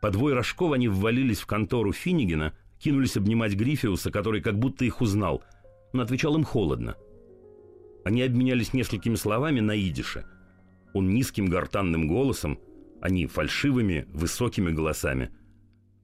По 0.00 0.10
двое 0.10 0.36
рожков 0.36 0.72
они 0.72 0.86
ввалились 0.86 1.40
в 1.40 1.46
контору 1.46 1.92
Финнигена, 1.92 2.54
кинулись 2.78 3.16
обнимать 3.16 3.54
Грифиуса, 3.54 4.12
который 4.12 4.40
как 4.40 4.58
будто 4.58 4.84
их 4.84 5.00
узнал, 5.00 5.42
но 5.92 6.02
отвечал 6.02 6.36
им 6.36 6.44
холодно. 6.44 6.96
Они 8.08 8.22
обменялись 8.22 8.72
несколькими 8.72 9.16
словами 9.16 9.60
на 9.60 9.78
идише. 9.78 10.24
Он 10.94 11.10
низким 11.10 11.46
гортанным 11.46 12.08
голосом, 12.08 12.58
они 13.02 13.26
фальшивыми, 13.26 14.06
высокими 14.08 14.70
голосами– 14.70 15.30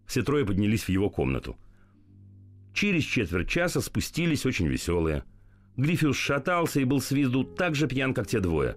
все 0.06 0.22
трое 0.22 0.44
поднялись 0.44 0.84
в 0.84 0.88
его 0.90 1.10
комнату. 1.10 1.56
Через 2.74 3.04
четверть 3.04 3.48
часа 3.48 3.80
спустились 3.80 4.44
очень 4.46 4.66
веселые. 4.66 5.24
Гриффиус 5.78 6.16
шатался 6.16 6.80
и 6.80 6.84
был 6.84 7.00
с 7.00 7.10
виду 7.10 7.42
так 7.42 7.74
же 7.74 7.88
пьян, 7.88 8.12
как 8.12 8.26
те 8.26 8.40
двое. 8.40 8.76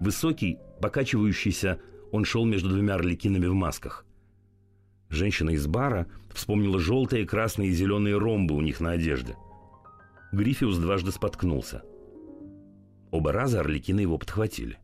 Высокий, 0.00 0.58
покачивающийся, 0.80 1.80
он 2.12 2.24
шел 2.24 2.44
между 2.44 2.70
двумя 2.70 2.94
орликинами 2.94 3.46
в 3.46 3.52
масках. 3.52 4.06
Женщина 5.10 5.50
из 5.50 5.66
бара 5.66 6.06
вспомнила 6.32 6.80
желтые, 6.80 7.26
красные 7.26 7.68
и 7.68 7.72
зеленые 7.72 8.16
ромбы 8.16 8.54
у 8.54 8.60
них 8.60 8.80
на 8.80 8.92
одежде. 8.92 9.36
Гриффиус 10.32 10.78
дважды 10.78 11.12
споткнулся. 11.12 11.82
Оба 13.10 13.32
раза 13.32 13.60
орликины 13.60 14.00
его 14.00 14.18
подхватили. 14.18 14.78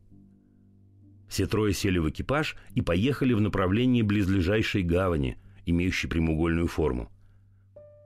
Все 1.27 1.47
трое 1.47 1.73
сели 1.73 1.97
в 1.97 2.09
экипаж 2.09 2.55
и 2.75 2.81
поехали 2.81 3.33
в 3.33 3.41
направлении 3.41 4.01
близлежащей 4.01 4.83
гавани, 4.83 5.37
имеющей 5.65 6.07
прямоугольную 6.07 6.67
форму. 6.67 7.11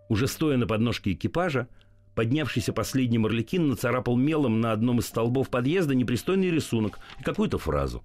Уже 0.09 0.27
стоя 0.27 0.57
на 0.57 0.65
подножке 0.65 1.11
экипажа, 1.11 1.67
поднявшийся 2.15 2.71
последний 2.71 3.17
Марликин 3.17 3.67
нацарапал 3.67 4.15
мелом 4.15 4.61
на 4.61 4.71
одном 4.71 4.99
из 4.99 5.07
столбов 5.07 5.49
подъезда 5.49 5.93
непристойный 5.93 6.49
рисунок 6.49 6.99
и 7.19 7.23
какую-то 7.23 7.57
фразу. 7.57 8.03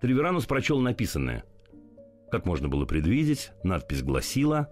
Триверанус 0.00 0.46
прочел 0.46 0.80
написанное. 0.80 1.44
Как 2.30 2.46
можно 2.46 2.68
было 2.68 2.86
предвидеть, 2.86 3.52
надпись 3.62 4.02
гласила 4.02 4.68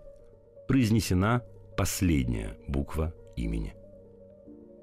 «Произнесена 0.66 1.42
последняя 1.76 2.56
буква 2.66 3.14
имени». 3.36 3.77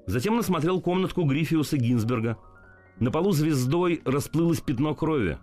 Затем 0.06 0.34
он 0.34 0.40
осмотрел 0.40 0.80
комнатку 0.80 1.24
Грифиуса 1.24 1.76
Гинзберга– 1.76 2.38
на 2.98 3.10
полу 3.10 3.32
звездой 3.32 4.00
расплылось 4.06 4.60
пятно 4.60 4.94
крови. 4.94 5.38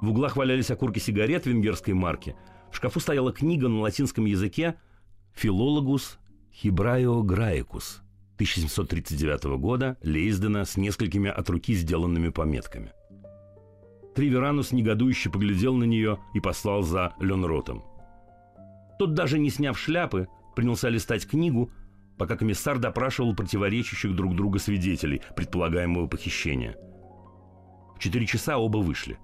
В 0.00 0.10
углах 0.10 0.36
валялись 0.36 0.72
окурки 0.72 0.98
сигарет 0.98 1.46
венгерской 1.46 1.94
марки. 1.94 2.34
В 2.72 2.76
шкафу 2.76 2.98
стояла 2.98 3.32
книга 3.32 3.68
на 3.68 3.80
латинском 3.80 4.24
языке 4.24 4.74
«Филологус 5.34 6.18
Хибраио 6.52 7.22
Граикус» 7.22 8.02
1739 8.36 9.58
года 9.60 9.98
Лейздена 10.02 10.64
с 10.64 10.76
несколькими 10.76 11.30
от 11.30 11.48
руки 11.48 11.74
сделанными 11.74 12.30
пометками. 12.30 12.92
Триверанус 14.16 14.72
негодующе 14.72 15.30
поглядел 15.30 15.74
на 15.76 15.84
нее 15.84 16.18
и 16.34 16.40
послал 16.40 16.82
за 16.82 17.14
Ленротом. 17.20 17.84
Тот, 18.98 19.14
даже 19.14 19.38
не 19.38 19.50
сняв 19.50 19.78
шляпы, 19.78 20.26
принялся 20.56 20.88
листать 20.88 21.26
книгу, 21.26 21.70
пока 22.20 22.36
комиссар 22.36 22.78
допрашивал 22.78 23.34
противоречащих 23.34 24.14
друг 24.14 24.36
друга 24.36 24.58
свидетелей 24.58 25.22
предполагаемого 25.36 26.06
похищения. 26.06 26.76
В 27.96 27.98
четыре 27.98 28.26
часа 28.26 28.58
оба 28.58 28.76
вышли. 28.76 29.18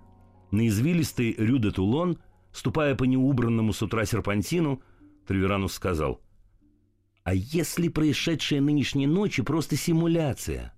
На 0.50 0.66
извилистый 0.66 1.34
Рю 1.36 1.58
де 1.58 1.72
Тулон, 1.72 2.16
ступая 2.52 2.94
по 2.94 3.04
неубранному 3.04 3.74
с 3.74 3.82
утра 3.82 4.06
серпантину, 4.06 4.80
Траверанус 5.26 5.74
сказал 5.74 6.22
«А 7.22 7.34
если 7.34 7.88
происшедшая 7.88 8.62
нынешней 8.62 9.06
ночи 9.06 9.42
просто 9.42 9.76
симуляция?» 9.76 10.72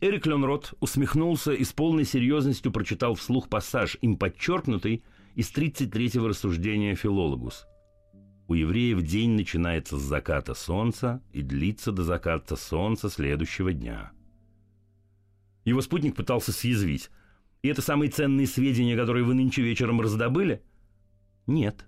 Эрик 0.00 0.26
Ленрот 0.26 0.72
усмехнулся 0.80 1.52
и 1.52 1.62
с 1.62 1.74
полной 1.74 2.06
серьезностью 2.06 2.72
прочитал 2.72 3.16
вслух 3.16 3.50
пассаж, 3.50 3.98
им 4.00 4.16
подчеркнутый, 4.16 5.04
из 5.34 5.52
33-го 5.52 6.26
рассуждения 6.26 6.94
«Филологус». 6.94 7.66
У 8.48 8.54
евреев 8.54 9.02
день 9.02 9.30
начинается 9.30 9.96
с 9.98 10.02
заката 10.02 10.54
солнца 10.54 11.22
и 11.32 11.42
длится 11.42 11.92
до 11.92 12.02
заката 12.02 12.56
солнца 12.56 13.08
следующего 13.08 13.72
дня. 13.72 14.12
Его 15.64 15.80
спутник 15.80 16.16
пытался 16.16 16.52
съязвить. 16.52 17.10
И 17.62 17.68
это 17.68 17.80
самые 17.82 18.10
ценные 18.10 18.48
сведения, 18.48 18.96
которые 18.96 19.24
вы 19.24 19.34
нынче 19.34 19.62
вечером 19.62 20.00
раздобыли? 20.00 20.62
Нет. 21.46 21.86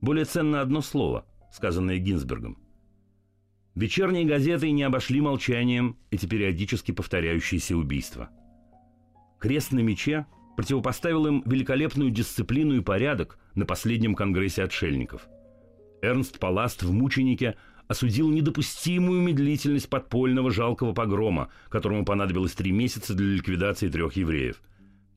Более 0.00 0.24
ценно 0.24 0.60
одно 0.60 0.80
слово, 0.80 1.24
сказанное 1.52 1.98
Гинзбергом. 1.98 2.58
Вечерние 3.76 4.24
газеты 4.24 4.72
не 4.72 4.82
обошли 4.82 5.20
молчанием 5.20 5.96
эти 6.10 6.26
периодически 6.26 6.90
повторяющиеся 6.90 7.76
убийства. 7.76 8.30
Крест 9.38 9.70
на 9.70 9.78
мече 9.78 10.26
противопоставил 10.56 11.26
им 11.26 11.42
великолепную 11.46 12.10
дисциплину 12.10 12.74
и 12.74 12.80
порядок 12.80 13.38
на 13.54 13.64
последнем 13.64 14.16
конгрессе 14.16 14.64
отшельников– 14.64 15.28
Эрнст 16.02 16.38
Паласт 16.38 16.82
в 16.82 16.92
«Мученике» 16.92 17.56
осудил 17.88 18.30
недопустимую 18.30 19.20
медлительность 19.20 19.88
подпольного 19.88 20.50
жалкого 20.50 20.92
погрома, 20.92 21.48
которому 21.68 22.04
понадобилось 22.04 22.52
три 22.52 22.70
месяца 22.70 23.14
для 23.14 23.34
ликвидации 23.34 23.88
трех 23.88 24.14
евреев. 24.14 24.62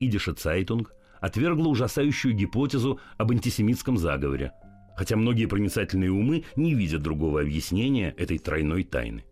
Идише 0.00 0.34
Цайтунг 0.34 0.92
отвергла 1.20 1.68
ужасающую 1.68 2.34
гипотезу 2.34 3.00
об 3.16 3.30
антисемитском 3.30 3.96
заговоре, 3.96 4.52
хотя 4.96 5.16
многие 5.16 5.46
проницательные 5.46 6.10
умы 6.10 6.44
не 6.56 6.74
видят 6.74 7.02
другого 7.02 7.40
объяснения 7.40 8.10
этой 8.18 8.38
тройной 8.38 8.82
тайны. 8.82 9.24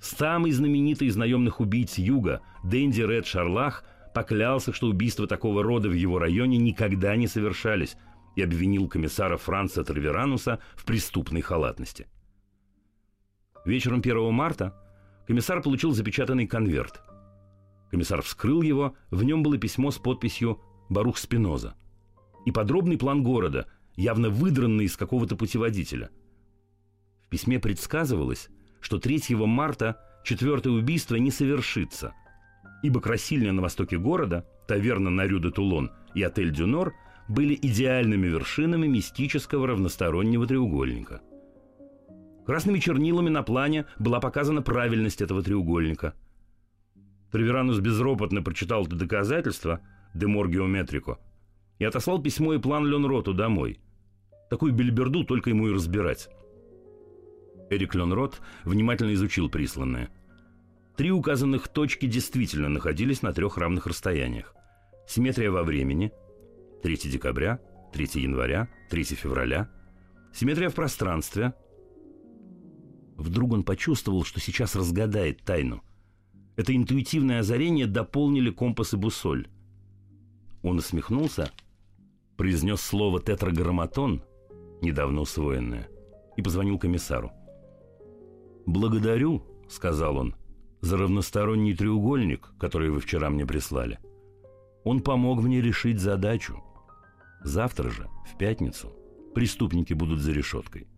Самый 0.00 0.52
знаменитый 0.52 1.08
из 1.08 1.16
наемных 1.16 1.60
убийц 1.60 1.98
Юга, 1.98 2.40
Дэнди 2.64 3.02
Ред 3.02 3.26
Шарлах, 3.26 3.84
поклялся, 4.14 4.72
что 4.72 4.86
убийства 4.86 5.26
такого 5.26 5.62
рода 5.62 5.88
в 5.88 5.92
его 5.92 6.18
районе 6.18 6.56
никогда 6.56 7.16
не 7.16 7.26
совершались– 7.26 7.96
и 8.36 8.42
обвинил 8.42 8.88
комиссара 8.88 9.36
Франца 9.36 9.84
Траверануса 9.84 10.60
в 10.74 10.84
преступной 10.84 11.40
халатности. 11.40 12.06
Вечером 13.64 13.98
1 14.00 14.32
марта 14.32 14.74
комиссар 15.26 15.62
получил 15.62 15.92
запечатанный 15.92 16.46
конверт. 16.46 17.02
Комиссар 17.90 18.22
вскрыл 18.22 18.62
его, 18.62 18.96
в 19.10 19.22
нем 19.24 19.42
было 19.42 19.58
письмо 19.58 19.90
с 19.90 19.98
подписью 19.98 20.60
«Барух 20.88 21.18
Спиноза» 21.18 21.74
и 22.46 22.52
подробный 22.52 22.96
план 22.96 23.22
города, 23.22 23.66
явно 23.96 24.30
выдранный 24.30 24.84
из 24.84 24.96
какого-то 24.96 25.36
путеводителя. 25.36 26.10
письме 27.28 27.58
предсказывалось, 27.58 28.48
что 28.80 28.98
3 28.98 29.36
марта 29.36 30.00
четвертое 30.24 30.70
убийство 30.70 31.16
не 31.16 31.30
совершится, 31.30 32.14
ибо 32.82 33.00
красильня 33.00 33.52
на 33.52 33.62
востоке 33.62 33.98
города, 33.98 34.46
таверна 34.66 35.10
на 35.10 35.26
Рю-де-Тулон 35.26 35.90
и 36.14 36.22
отель 36.22 36.50
«Дюнор» 36.50 36.94
были 37.30 37.54
идеальными 37.54 38.26
вершинами 38.26 38.88
мистического 38.88 39.68
равностороннего 39.68 40.48
треугольника. 40.48 41.20
Красными 42.44 42.80
чернилами 42.80 43.28
на 43.28 43.44
плане 43.44 43.86
была 44.00 44.18
показана 44.18 44.62
правильность 44.62 45.22
этого 45.22 45.40
треугольника. 45.40 46.14
Траверанус 47.30 47.78
безропотно 47.78 48.42
прочитал 48.42 48.84
это 48.84 48.96
доказательство 48.96 49.80
«Демор 50.12 50.48
геометрико» 50.48 51.20
и 51.78 51.84
отослал 51.84 52.20
письмо 52.20 52.54
и 52.54 52.58
план 52.58 52.84
Ленроту 52.86 53.32
домой. 53.32 53.78
Такую 54.50 54.72
бельберду 54.72 55.22
только 55.22 55.50
ему 55.50 55.68
и 55.68 55.72
разбирать. 55.72 56.28
Эрик 57.70 57.94
Ленрот 57.94 58.40
внимательно 58.64 59.14
изучил 59.14 59.48
присланное. 59.48 60.10
Три 60.96 61.12
указанных 61.12 61.68
точки 61.68 62.06
действительно 62.06 62.68
находились 62.68 63.22
на 63.22 63.32
трех 63.32 63.56
равных 63.56 63.86
расстояниях. 63.86 64.52
Симметрия 65.06 65.52
во 65.52 65.62
времени– 65.62 66.10
3 66.82 66.96
декабря, 67.10 67.60
3 67.92 68.22
января, 68.22 68.68
3 68.90 69.04
февраля. 69.04 69.70
Симметрия 70.32 70.68
в 70.68 70.74
пространстве. 70.74 71.54
Вдруг 73.16 73.52
он 73.52 73.64
почувствовал, 73.64 74.24
что 74.24 74.40
сейчас 74.40 74.74
разгадает 74.74 75.42
тайну. 75.42 75.82
Это 76.56 76.74
интуитивное 76.74 77.40
озарение 77.40 77.86
дополнили 77.86 78.50
компас 78.50 78.94
и 78.94 78.96
бусоль. 78.96 79.48
Он 80.62 80.78
усмехнулся, 80.78 81.50
произнес 82.36 82.80
слово 82.80 83.20
«тетраграмматон», 83.20 84.22
недавно 84.82 85.22
усвоенное, 85.22 85.88
и 86.36 86.42
позвонил 86.42 86.78
комиссару. 86.78 87.32
«Благодарю»,— 88.66 89.42
сказал 89.68 90.16
он,— 90.16 90.34
«за 90.80 90.96
равносторонний 90.96 91.74
треугольник, 91.74 92.52
который 92.58 92.90
вы 92.90 93.00
вчера 93.00 93.30
мне 93.30 93.46
прислали. 93.46 93.98
Он 94.84 95.00
помог 95.00 95.42
мне 95.42 95.60
решить 95.60 95.98
задачу. 95.98 96.62
Завтра 97.42 97.90
же, 97.90 98.08
в 98.26 98.36
пятницу, 98.36 98.92
преступники 99.34 99.92
будут 99.92 100.20
за 100.20 100.32
решеткой. 100.32 100.88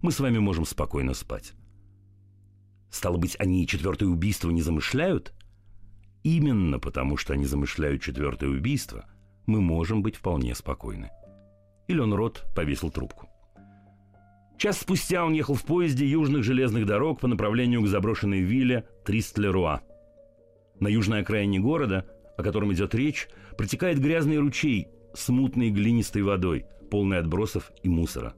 Мы 0.00 0.12
с 0.12 0.20
вами 0.20 0.38
можем 0.38 0.64
спокойно 0.64 1.14
спать». 1.14 1.54
Стало 2.92 3.16
быть, 3.16 3.36
они 3.38 3.66
четвертое 3.66 4.06
убийство 4.06 4.50
не 4.50 4.60
замышляют? 4.60 5.32
Именно 6.22 6.78
потому, 6.78 7.16
что 7.16 7.32
они 7.32 7.46
замышляют 7.46 8.02
четвертое 8.02 8.50
убийство, 8.50 9.06
мы 9.46 9.62
можем 9.62 10.02
быть 10.02 10.16
вполне 10.16 10.54
спокойны. 10.54 11.10
И 11.88 11.94
Рот 11.94 12.44
повесил 12.54 12.90
трубку. 12.90 13.28
Час 14.58 14.78
спустя 14.78 15.24
он 15.24 15.32
ехал 15.32 15.54
в 15.54 15.64
поезде 15.64 16.06
южных 16.06 16.44
железных 16.44 16.86
дорог 16.86 17.18
по 17.18 17.26
направлению 17.26 17.82
к 17.82 17.88
заброшенной 17.88 18.40
вилле 18.40 18.86
Тристлеруа. 19.04 19.80
На 20.78 20.88
южной 20.88 21.22
окраине 21.22 21.58
города, 21.58 22.06
о 22.36 22.42
котором 22.42 22.72
идет 22.72 22.94
речь, 22.94 23.28
протекает 23.56 23.98
грязный 23.98 24.38
ручей 24.38 24.88
с 25.14 25.28
мутной 25.28 25.70
глинистой 25.70 26.22
водой, 26.22 26.66
полный 26.90 27.18
отбросов 27.18 27.72
и 27.82 27.88
мусора. 27.88 28.34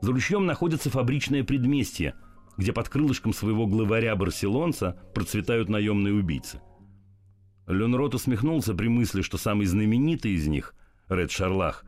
За 0.00 0.12
ручьем 0.12 0.46
находится 0.46 0.90
фабричное 0.90 1.44
предместье, 1.44 2.14
где 2.56 2.72
под 2.72 2.88
крылышком 2.88 3.32
своего 3.32 3.66
главаря-барселонца 3.66 5.00
процветают 5.14 5.68
наемные 5.68 6.14
убийцы. 6.14 6.60
Ленрот 7.66 8.14
усмехнулся 8.14 8.74
при 8.74 8.88
мысли, 8.88 9.22
что 9.22 9.38
самый 9.38 9.66
знаменитый 9.66 10.32
из 10.32 10.46
них, 10.46 10.74
Ред 11.08 11.30
Шарлах, 11.30 11.84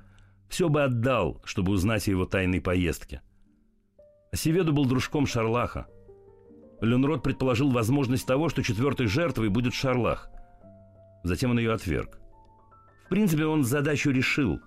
все 0.48 0.68
бы 0.68 0.82
отдал, 0.82 1.42
чтобы 1.44 1.72
узнать 1.72 2.08
о 2.08 2.10
его 2.10 2.24
тайной 2.24 2.60
поездке. 2.60 3.20
Севеду 4.32 4.72
был 4.72 4.86
дружком 4.86 5.26
Шарлаха. 5.26 5.86
Ленрод 6.80 7.22
предположил 7.22 7.70
возможность 7.70 8.26
того, 8.26 8.48
что 8.48 8.62
четвертой 8.62 9.06
жертвой 9.06 9.48
будет 9.48 9.74
Шарлах. 9.74 10.30
Затем 11.22 11.50
он 11.50 11.58
ее 11.58 11.72
отверг. 11.72 12.20
В 13.06 13.08
принципе, 13.08 13.46
он 13.46 13.64
задачу 13.64 14.10
решил. 14.10 14.60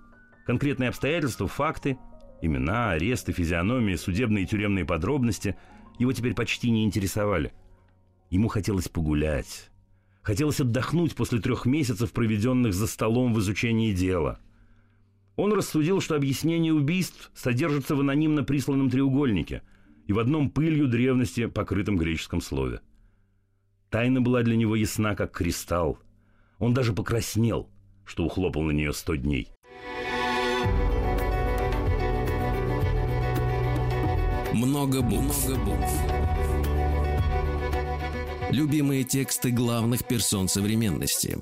Конкретные 0.46 0.90
обстоятельства, 0.90 1.48
факты, 1.48 1.98
имена, 2.42 2.92
аресты, 2.92 3.32
физиономии, 3.32 3.96
судебные 3.96 4.46
и 4.46 4.48
тюремные 4.48 4.86
подробности 4.86 5.56
его 6.00 6.12
теперь 6.14 6.34
почти 6.34 6.72
не 6.72 6.86
интересовали. 6.86 7.54
Ему 8.30 8.48
хотелось 8.48 8.90
погулять. 8.90 9.70
Хотелось 10.22 10.60
отдохнуть 10.60 11.16
после 11.16 11.40
трех 11.40 11.66
месяцев, 11.66 12.12
проведенных 12.14 12.74
за 12.74 12.88
столом 12.88 13.34
в 13.34 13.40
изучении 13.40 13.94
дела– 13.94 14.40
он 15.40 15.54
рассудил, 15.54 16.02
что 16.02 16.16
объяснение 16.16 16.74
убийств 16.74 17.32
содержится 17.34 17.96
в 17.96 18.02
анонимно 18.02 18.44
присланном 18.44 18.90
треугольнике 18.90 19.62
и 20.06 20.12
в 20.12 20.20
одном 20.20 20.50
пылью 20.50 20.90
древности 20.90 21.46
покрытом 21.46 21.96
греческом 21.96 22.42
слове. 22.42 22.82
Тайна 23.90 24.20
была 24.20 24.44
для 24.44 24.58
него 24.58 24.76
ясна, 24.76 25.16
как 25.16 25.32
кристалл. 25.32 25.98
Он 26.58 26.74
даже 26.74 26.92
покраснел, 26.92 27.70
что 28.10 28.26
ухлопал 28.26 28.64
на 28.64 28.72
нее 28.72 28.92
сто 28.92 29.16
дней. 29.16 29.48
Много 34.54 35.02
букв. 35.02 35.48
Много 35.48 35.64
букв. 35.64 35.94
Любимые 38.52 39.04
тексты 39.04 39.52
главных 39.52 40.06
персон 40.08 40.48
современности. 40.48 41.38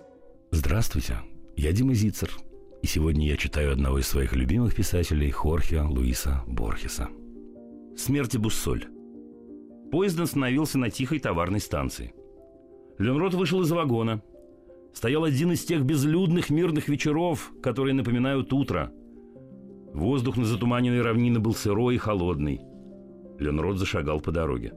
Здравствуйте, 0.52 1.22
я 1.56 1.72
Дима 1.72 1.94
Зицер– 1.94 2.30
и 2.82 2.88
сегодня 2.88 3.28
я 3.28 3.38
читаю 3.38 3.72
одного 3.72 4.00
из 4.00 4.08
своих 4.08 4.34
любимых 4.34 4.76
писателей 4.76 5.32
Хорхе 5.32 5.82
Луиса 5.82 6.44
Борхеса. 6.48 7.10
«Смерть 7.98 8.38
Буссоль». 8.38 8.86
Поезд 9.92 10.20
остановился 10.20 10.78
на 10.78 10.92
тихой 10.92 11.20
товарной 11.20 11.60
станции. 11.60 12.14
Ленрот 13.00 13.34
вышел 13.34 13.62
из 13.62 13.72
вагона. 13.72 14.22
Стоял 14.94 15.24
один 15.24 15.52
из 15.52 15.64
тех 15.64 15.84
безлюдных 15.84 16.50
мирных 16.50 16.88
вечеров, 16.90 17.52
которые 17.62 17.94
напоминают 17.94 18.52
утро. 18.54 18.92
Воздух 19.94 20.38
на 20.38 20.46
затуманенной 20.46 21.02
равнине 21.02 21.40
был 21.40 21.54
сырой 21.54 21.96
и 21.96 22.00
холодный. 22.00 22.62
Ленрот 23.40 23.78
зашагал 23.78 24.20
по 24.20 24.32
дороге. 24.32 24.74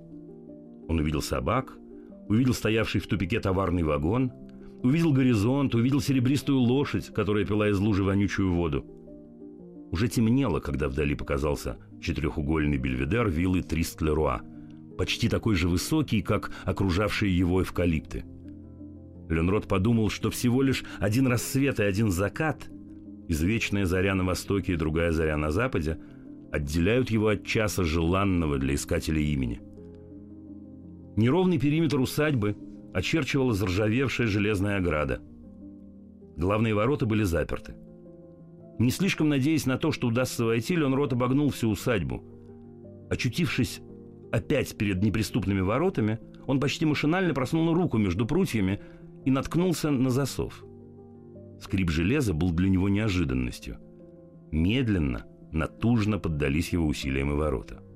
Он 0.89 0.99
увидел 0.99 1.23
собак, 1.23 1.77
увидел 2.29 2.55
стоявший 2.55 3.01
в 3.01 3.07
тупике 3.07 3.41
товарный 3.41 3.83
вагон– 3.83 4.33
Увидел 4.83 5.13
горизонт, 5.13 5.75
увидел 5.75 6.01
серебристую 6.01 6.59
лошадь, 6.59 7.13
которая 7.13 7.45
пила 7.45 7.69
из 7.69 7.79
лужи 7.79 8.03
вонючую 8.03 8.55
воду. 8.55 8.87
Уже 9.91 10.09
темнело, 10.09 10.61
когда 10.61 10.89
вдали 10.89 11.15
показался 11.15 11.77
четырехугольный 12.01 12.79
бельведер 12.79 13.29
виллы 13.29 13.63
Тристлеруа, 13.63 14.41
почти 14.97 15.29
такой 15.29 15.55
же 15.55 15.69
высокий, 15.69 16.23
как 16.23 16.51
окружавшие 16.65 17.37
его 17.37 17.63
эвкалипты. 17.63 18.25
Ленрод 19.31 19.69
подумал, 19.69 20.11
что 20.11 20.31
всего 20.31 20.63
лишь 20.63 20.85
один 20.99 21.27
рассвет 21.27 21.81
и 21.81 21.85
один 21.85 22.11
закат, 22.11 22.69
извечная 23.29 23.87
заря 23.87 24.15
на 24.15 24.25
востоке 24.25 24.75
и 24.75 24.77
другая 24.77 25.13
заря 25.13 25.37
на 25.37 25.51
западе, 25.51 25.99
отделяют 26.53 27.11
его 27.11 27.29
от 27.29 27.45
часа 27.45 27.85
желанного 27.85 28.59
для 28.59 28.75
искателя 28.75 29.21
имени. 29.21 29.61
Неровный 31.17 31.59
периметр 31.59 32.01
усадьбы– 32.01 32.57
очерчивала 32.93 33.53
заржавевшая 33.53 34.27
железная 34.27 34.79
ограда. 34.79 35.21
Главные 36.37 36.75
ворота 36.75 37.07
были 37.07 37.23
заперты. 37.23 37.75
Не 38.79 38.91
слишком 38.91 39.29
надеясь 39.29 39.67
на 39.67 39.77
то, 39.77 39.93
что 39.93 40.09
удастся 40.09 40.45
войти, 40.45 40.75
Ленрот 40.75 41.13
обогнул 41.13 41.51
всю 41.51 41.69
усадьбу. 41.69 42.25
Очутившись 43.11 43.81
опять 44.33 44.77
перед 44.77 45.03
неприступными 45.03 45.61
воротами, 45.61 46.19
он 46.47 46.61
почти 46.61 46.87
машинально 46.87 47.35
просунул 47.35 47.75
руку 47.75 47.99
между 47.99 48.27
прутьями 48.27 48.81
и 49.25 49.31
наткнулся 49.31 49.91
на 49.91 50.11
засов. 50.11 50.65
Скрип 51.61 51.91
железа 51.91 52.33
был 52.33 52.53
для 52.53 52.69
него 52.69 52.89
неожиданностью. 52.89 53.79
Медленно, 54.51 55.27
натужно 55.53 56.19
поддались 56.19 56.73
его 56.73 56.87
усилиям 56.87 57.31
и 57.33 57.35
ворота– 57.35 57.83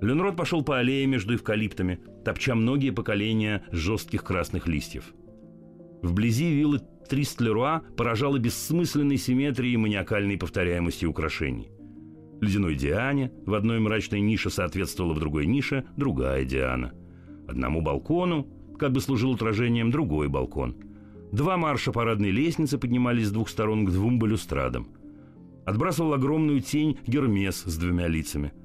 Ленрод 0.00 0.36
пошел 0.36 0.62
по 0.62 0.78
аллее 0.78 1.06
между 1.06 1.34
эвкалиптами, 1.34 2.00
топча 2.24 2.54
многие 2.54 2.90
поколения 2.90 3.64
жестких 3.70 4.24
красных 4.24 4.66
листьев. 4.66 5.14
Вблизи 6.02 6.52
виллы 6.52 6.80
Тристлеруа 7.08 7.82
поражала 7.96 8.38
бессмысленной 8.38 9.16
симметрией 9.16 9.74
и 9.74 9.78
маниакальной 9.78 10.36
повторяемостью 10.36 11.10
украшений. 11.10 11.70
Ледяной 12.40 12.74
Диане 12.74 13.32
в 13.46 13.54
одной 13.54 13.80
мрачной 13.80 14.20
нише 14.20 14.50
соответствовала 14.50 15.14
в 15.14 15.20
другой 15.20 15.46
нише 15.46 15.86
другая 15.96 16.44
Диана. 16.44 16.92
Одному 17.48 17.80
балкону 17.80 18.46
как 18.78 18.92
бы 18.92 19.00
служил 19.00 19.34
отражением 19.34 19.90
другой 19.90 20.28
балкон. 20.28 20.76
Два 21.32 21.56
марша 21.56 21.92
парадной 21.92 22.30
лестницы 22.30 22.78
поднимались 22.78 23.28
с 23.28 23.32
двух 23.32 23.48
сторон 23.48 23.84
к 23.84 23.90
двум 23.90 24.18
балюстрадам. 24.18 24.88
Отбрасывал 25.64 26.14
огромную 26.14 26.60
тень 26.60 26.98
Гермес 27.06 27.62
с 27.62 27.76
двумя 27.76 28.06
лицами– 28.08 28.52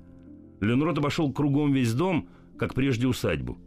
Ленрод 0.61 0.99
обошел 0.99 1.33
кругом 1.33 1.73
весь 1.73 1.93
дом, 1.93 2.29
как 2.57 2.75
прежде 2.75 3.07
усадьбу. 3.07 3.57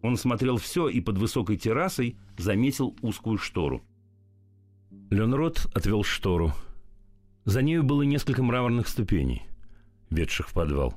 Он 0.00 0.16
смотрел 0.16 0.56
все 0.56 0.88
и 0.88 1.00
под 1.00 1.18
высокой 1.18 1.56
террасой 1.56 2.16
заметил 2.38 2.96
узкую 3.02 3.36
штору. 3.36 3.82
Ленрод 5.10 5.66
отвел 5.74 6.04
штору. 6.04 6.52
За 7.44 7.62
нею 7.62 7.82
было 7.82 8.02
несколько 8.02 8.44
мраморных 8.44 8.86
ступеней, 8.88 9.42
ведших 10.08 10.48
в 10.48 10.54
подвал. 10.54 10.94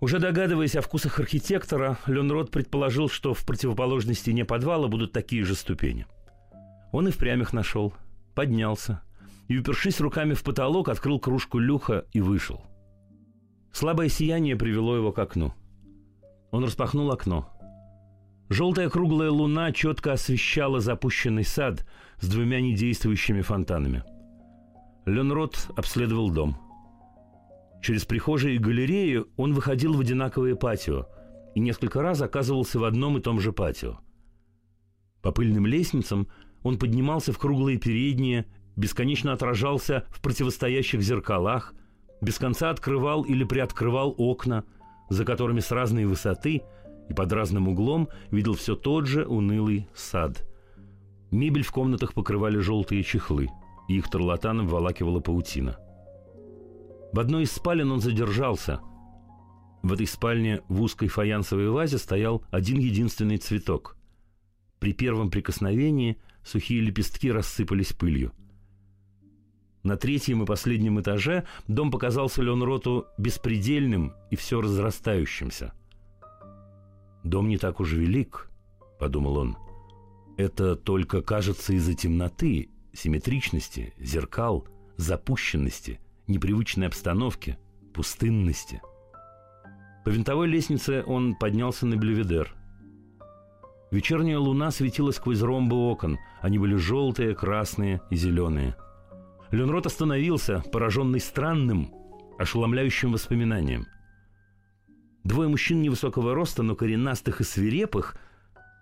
Уже 0.00 0.20
догадываясь 0.20 0.76
о 0.76 0.80
вкусах 0.80 1.18
архитектора, 1.18 1.98
Ленрод 2.06 2.52
предположил, 2.52 3.08
что 3.08 3.34
в 3.34 3.44
противоположной 3.44 4.14
стене 4.14 4.44
подвала 4.44 4.86
будут 4.86 5.12
такие 5.12 5.44
же 5.44 5.56
ступени. 5.56 6.06
Он 6.92 7.08
и 7.08 7.10
впрямь 7.10 7.42
их 7.42 7.52
нашел, 7.52 7.92
поднялся 8.34 9.02
и, 9.48 9.58
упершись 9.58 10.00
руками 10.00 10.34
в 10.34 10.44
потолок, 10.44 10.88
открыл 10.88 11.18
кружку 11.18 11.58
люха 11.58 12.04
и 12.12 12.20
вышел. 12.20 12.62
Слабое 13.72 14.08
сияние 14.08 14.56
привело 14.56 14.94
его 14.96 15.10
к 15.10 15.18
окну. 15.18 15.52
Он 16.52 16.64
распахнул 16.64 17.10
окно. 17.10 17.48
Желтая 18.48 18.88
круглая 18.88 19.30
луна 19.30 19.72
четко 19.72 20.12
освещала 20.12 20.80
запущенный 20.80 21.44
сад 21.44 21.84
с 22.20 22.28
двумя 22.28 22.60
недействующими 22.60 23.42
фонтанами. 23.42 24.04
Ленрод 25.06 25.68
обследовал 25.76 26.30
дом– 26.30 26.56
Через 27.80 28.04
прихожие 28.04 28.56
и 28.56 28.58
галерею 28.58 29.28
он 29.36 29.54
выходил 29.54 29.94
в 29.94 30.00
одинаковое 30.00 30.56
патио 30.56 31.06
и 31.54 31.60
несколько 31.60 32.02
раз 32.02 32.20
оказывался 32.20 32.78
в 32.78 32.84
одном 32.84 33.18
и 33.18 33.20
том 33.20 33.40
же 33.40 33.52
патио. 33.52 33.98
По 35.22 35.32
пыльным 35.32 35.66
лестницам 35.66 36.28
он 36.62 36.78
поднимался 36.78 37.32
в 37.32 37.38
круглые 37.38 37.78
передние, 37.78 38.46
бесконечно 38.76 39.32
отражался 39.32 40.06
в 40.10 40.20
противостоящих 40.20 41.00
зеркалах, 41.02 41.74
без 42.20 42.38
конца 42.38 42.70
открывал 42.70 43.22
или 43.22 43.44
приоткрывал 43.44 44.14
окна, 44.18 44.64
за 45.08 45.24
которыми 45.24 45.60
с 45.60 45.70
разной 45.70 46.04
высоты 46.04 46.62
и 47.08 47.14
под 47.14 47.32
разным 47.32 47.68
углом 47.68 48.08
видел 48.30 48.54
все 48.54 48.74
тот 48.76 49.06
же 49.06 49.24
унылый 49.24 49.88
сад. 49.94 50.44
Мебель 51.30 51.62
в 51.62 51.72
комнатах 51.72 52.12
покрывали 52.12 52.58
желтые 52.58 53.02
чехлы, 53.02 53.48
и 53.88 53.96
их 53.96 54.10
тарлатаном 54.10 54.66
волакивала 54.66 55.20
паутина– 55.20 55.78
в 57.12 57.20
одной 57.20 57.44
из 57.44 57.52
спален 57.52 57.90
он 57.90 58.00
задержался. 58.00 58.80
В 59.82 59.92
этой 59.92 60.06
спальне 60.06 60.62
в 60.68 60.82
узкой 60.82 61.08
фаянсовой 61.08 61.70
вазе 61.70 61.98
стоял 61.98 62.44
один 62.50 62.78
единственный 62.78 63.38
цветок. 63.38 63.96
При 64.78 64.92
первом 64.92 65.30
прикосновении 65.30 66.18
сухие 66.44 66.80
лепестки 66.80 67.30
рассыпались 67.30 67.92
пылью. 67.92 68.32
На 69.82 69.96
третьем 69.96 70.42
и 70.42 70.46
последнем 70.46 71.00
этаже 71.00 71.46
дом 71.66 71.90
показался 71.90 72.42
Ленроту 72.42 73.06
беспредельным 73.16 74.12
и 74.30 74.36
все 74.36 74.60
разрастающимся. 74.60 75.72
«Дом 77.24 77.48
не 77.48 77.58
так 77.58 77.80
уж 77.80 77.92
велик»,— 77.92 78.50
подумал 78.98 79.38
он. 79.38 79.56
«Это 80.36 80.76
только 80.76 81.22
кажется 81.22 81.72
из-за 81.72 81.94
темноты, 81.94 82.70
симметричности, 82.92 83.94
зеркал, 83.98 84.66
запущенности— 84.96 86.00
непривычной 86.28 86.86
обстановке, 86.86 87.58
пустынности. 87.92 88.80
По 90.04 90.10
винтовой 90.10 90.46
лестнице 90.46 91.02
он 91.06 91.34
поднялся 91.34 91.86
на 91.86 91.96
Блеведер. 91.96 92.54
Вечерняя 93.90 94.38
луна 94.38 94.70
светила 94.70 95.10
сквозь 95.10 95.40
ромбы 95.40 95.76
окон. 95.76 96.18
Они 96.40 96.58
были 96.58 96.76
желтые, 96.76 97.34
красные 97.34 98.00
и 98.10 98.16
зеленые. 98.16 98.76
Ленрот 99.50 99.86
остановился, 99.86 100.62
пораженный 100.72 101.20
странным, 101.20 101.92
ошеломляющим 102.38 103.12
воспоминанием. 103.12 103.86
Двое 105.24 105.48
мужчин 105.48 105.82
невысокого 105.82 106.34
роста, 106.34 106.62
но 106.62 106.76
коренастых 106.76 107.40
и 107.40 107.44
свирепых, 107.44 108.16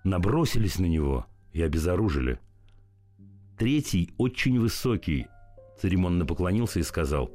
набросились 0.04 0.78
на 0.78 0.86
него 0.86 1.26
и 1.52 1.62
обезоружили. 1.62 2.40
Третий, 3.58 4.12
очень 4.18 4.60
высокий, 4.60 5.26
церемонно 5.80 6.26
поклонился 6.26 6.80
и 6.80 6.82
сказал 6.82 7.30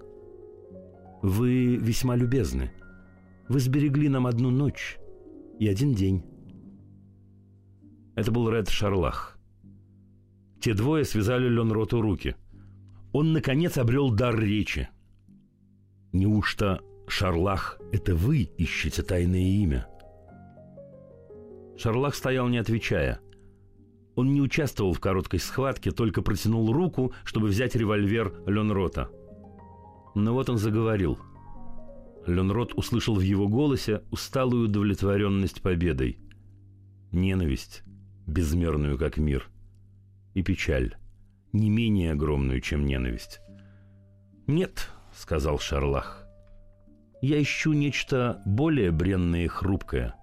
«Вы 1.22 1.76
весьма 1.76 2.16
любезны. 2.16 2.72
Вы 3.48 3.60
сберегли 3.60 4.10
нам 4.10 4.28
одну 4.28 4.50
ночь 4.50 4.98
и 5.60 5.68
один 5.68 5.94
день». 5.94 6.24
Это 8.16 8.32
был 8.32 8.50
Ред 8.50 8.70
Шарлах. 8.70 9.38
Те 10.60 10.74
двое 10.74 11.06
связали 11.06 11.48
Ленроту 11.48 12.02
руки. 12.02 12.36
Он, 13.14 13.34
наконец, 13.34 13.78
обрел 13.78 14.12
дар 14.12 14.38
речи. 14.40 14.90
«Неужто, 16.12 16.82
Шарлах, 17.08 17.80
это 17.92 18.16
вы 18.16 18.44
ищете 18.58 19.02
тайное 19.02 19.40
имя?» 19.40 19.88
Шарлах 21.78 22.16
стоял, 22.16 22.48
не 22.48 22.58
отвечая– 22.58 23.20
он 24.16 24.34
не 24.34 24.42
участвовал 24.42 24.94
в 24.94 25.00
короткой 25.00 25.40
схватке, 25.40 25.92
только 25.92 26.22
протянул 26.22 26.72
руку, 26.72 27.14
чтобы 27.24 27.48
взять 27.48 27.76
револьвер 27.76 28.34
Ленрота. 28.46 29.10
Но 30.16 30.34
вот 30.34 30.50
он 30.50 30.58
заговорил. 30.58 31.18
Ленрот 32.28 32.74
услышал 32.76 33.16
в 33.16 33.22
его 33.22 33.48
голосе 33.48 34.04
усталую 34.12 34.66
удовлетворенность 34.66 35.62
победой. 35.62 36.20
Ненависть, 37.12 37.84
безмерную 38.28 38.98
как 38.98 39.18
мир. 39.18 39.50
И 40.34 40.44
печаль, 40.44 40.96
не 41.52 41.70
менее 41.70 42.12
огромную, 42.12 42.62
чем 42.62 42.86
ненависть. 42.86 43.40
«Нет»,— 44.48 44.90
сказал 45.14 45.60
Шарлах,— 45.60 46.26
«я 47.22 47.42
ищу 47.42 47.74
нечто 47.74 48.42
более 48.46 48.92
бренное 48.92 49.46
и 49.46 49.48
хрупкое. 49.48 50.16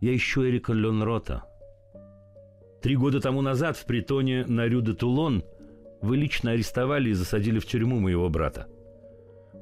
Я 0.00 0.14
ищу 0.14 0.44
Эрика 0.44 0.72
Ленрота». 0.72 1.49
Три 2.82 2.96
года 2.96 3.20
тому 3.20 3.42
назад 3.42 3.76
в 3.76 3.84
притоне 3.84 4.46
на 4.46 4.66
Рю-де-Тулон 4.66 5.44
вы 6.00 6.16
лично 6.16 6.52
арестовали 6.52 7.10
и 7.10 7.14
засадили 7.14 7.58
в 7.58 7.66
тюрьму 7.66 8.00
моего 8.00 8.28
брата. 8.30 8.68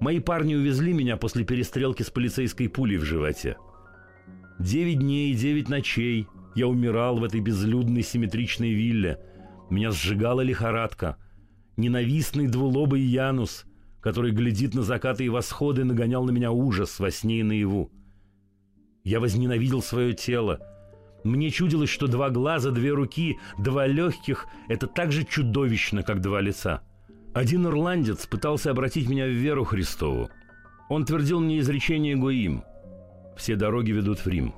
Мои 0.01 0.21
парни 0.21 0.55
увезли 0.55 0.93
меня 0.93 1.17
после 1.17 1.45
перестрелки 1.45 2.05
с 2.05 2.11
полицейской 2.11 2.69
пулей 2.69 2.99
в 2.99 3.05
животе. 3.05 3.57
Девять 4.61 5.01
дней 5.01 5.33
и 5.33 5.35
девять 5.35 5.69
ночей 5.69 6.29
я 6.55 6.69
умирал 6.69 7.19
в 7.19 7.25
этой 7.25 7.41
безлюдной 7.41 8.03
симметричной 8.03 8.73
вилле. 8.73 9.19
Меня 9.71 9.91
сжигала 9.91 10.41
лихорадка. 10.41 11.17
Ненавистный 11.77 12.47
двулобый 12.47 13.01
Янус, 13.01 13.65
который 14.01 14.31
глядит 14.31 14.75
на 14.75 14.83
закаты 14.83 15.25
и 15.25 15.29
восходы, 15.29 15.85
нагонял 15.85 16.25
на 16.25 16.31
меня 16.31 16.53
ужас 16.53 17.01
во 17.01 17.11
сне 17.11 17.41
и 17.41 17.43
наяву. 17.43 17.91
Я 19.03 19.19
возненавидел 19.19 19.83
свое 19.83 20.13
тело, 20.13 20.61
мне 21.25 21.51
чудилось, 21.51 21.91
что 21.91 22.07
два 22.07 22.31
глаза, 22.31 22.71
две 22.71 22.93
руки, 22.93 23.39
два 23.59 23.87
легких– 23.87 24.47
это 24.69 24.87
так 24.87 25.13
же 25.13 25.25
чудовищно, 25.25 26.03
как 26.03 26.21
два 26.21 26.41
лица. 26.41 26.83
Один 27.35 27.67
ирландец 27.67 28.27
пытался 28.27 28.71
обратить 28.71 29.09
меня 29.09 29.27
в 29.27 29.31
веру 29.31 29.65
Христову. 29.65 30.31
Он 30.89 31.05
твердил 31.05 31.41
мне 31.41 31.59
изречение 31.59 32.17
Гоим 32.17 32.63
«Все 33.37 33.57
дороги 33.57 33.91
ведут 33.91 34.21
в 34.21 34.29
Рим». 34.29 34.55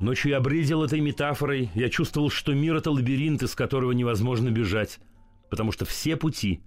Ночью 0.00 0.30
я 0.30 0.40
бредил 0.40 0.82
этой 0.82 1.00
метафорой, 1.00 1.70
я 1.74 1.88
чувствовал, 1.88 2.30
что 2.30 2.52
мир– 2.52 2.76
это 2.76 2.90
лабиринт, 2.90 3.42
из 3.42 3.54
которого 3.54 3.92
невозможно 3.92 4.50
бежать, 4.50 4.98
потому 5.50 5.70
что 5.70 5.84
все 5.84 6.16
пути, 6.16 6.62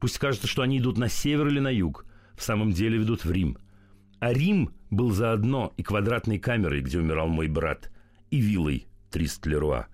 пусть 0.00 0.18
кажется, 0.18 0.46
что 0.46 0.62
они 0.62 0.78
идут 0.78 0.96
на 0.96 1.08
север 1.08 1.48
или 1.48 1.60
на 1.60 1.70
юг, 1.70 2.06
в 2.36 2.42
самом 2.42 2.72
деле 2.72 2.98
ведут 2.98 3.24
в 3.24 3.30
Рим. 3.30 3.58
А 4.18 4.32
Рим 4.32 4.70
был 4.90 5.10
заодно 5.10 5.72
и 5.76 5.82
квадратной 5.82 6.38
камерой, 6.38 6.80
где 6.80 6.98
умирал 6.98 7.28
мой 7.28 7.48
брат– 7.48 7.90
и 8.30 8.38
виллой 8.38 8.86
Тристлеруа. 9.10 9.86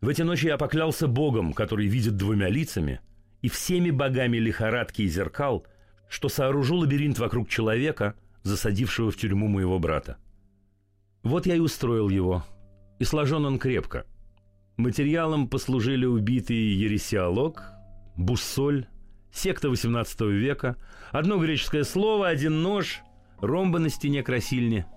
В 0.00 0.08
эти 0.08 0.22
ночи 0.22 0.46
я 0.46 0.56
поклялся 0.56 1.06
Богом, 1.06 1.52
который 1.52 1.86
видит 1.86 2.16
двумя 2.16 2.48
лицами, 2.48 3.00
и 3.40 3.48
всеми 3.48 3.90
богами 3.90 4.38
лихорадки 4.38 5.02
и 5.02 5.08
зеркал, 5.08 5.66
что 6.08 6.28
сооружу 6.28 6.76
лабиринт 6.76 7.18
вокруг 7.18 7.48
человека, 7.48 8.14
засадившего 8.42 9.10
в 9.10 9.16
тюрьму 9.16 9.48
моего 9.48 9.78
брата. 9.78 10.16
Вот 11.22 11.46
я 11.46 11.54
и 11.54 11.60
устроил 11.60 12.08
его, 12.08 12.44
и 12.98 13.04
сложен 13.04 13.44
он 13.44 13.58
крепко. 13.58 14.06
Материалом 14.76 15.48
послужили 15.48 16.04
убитый 16.04 16.56
ересиолог, 16.56 17.62
буссоль, 18.16 18.86
секта 19.32 19.68
XVIII 19.68 20.32
века, 20.32 20.76
одно 21.12 21.38
греческое 21.38 21.84
слово, 21.84 22.28
один 22.28 22.62
нож, 22.62 23.02
ромбы 23.40 23.78
на 23.78 23.88
стене 23.88 24.22
красильни– 24.22 24.84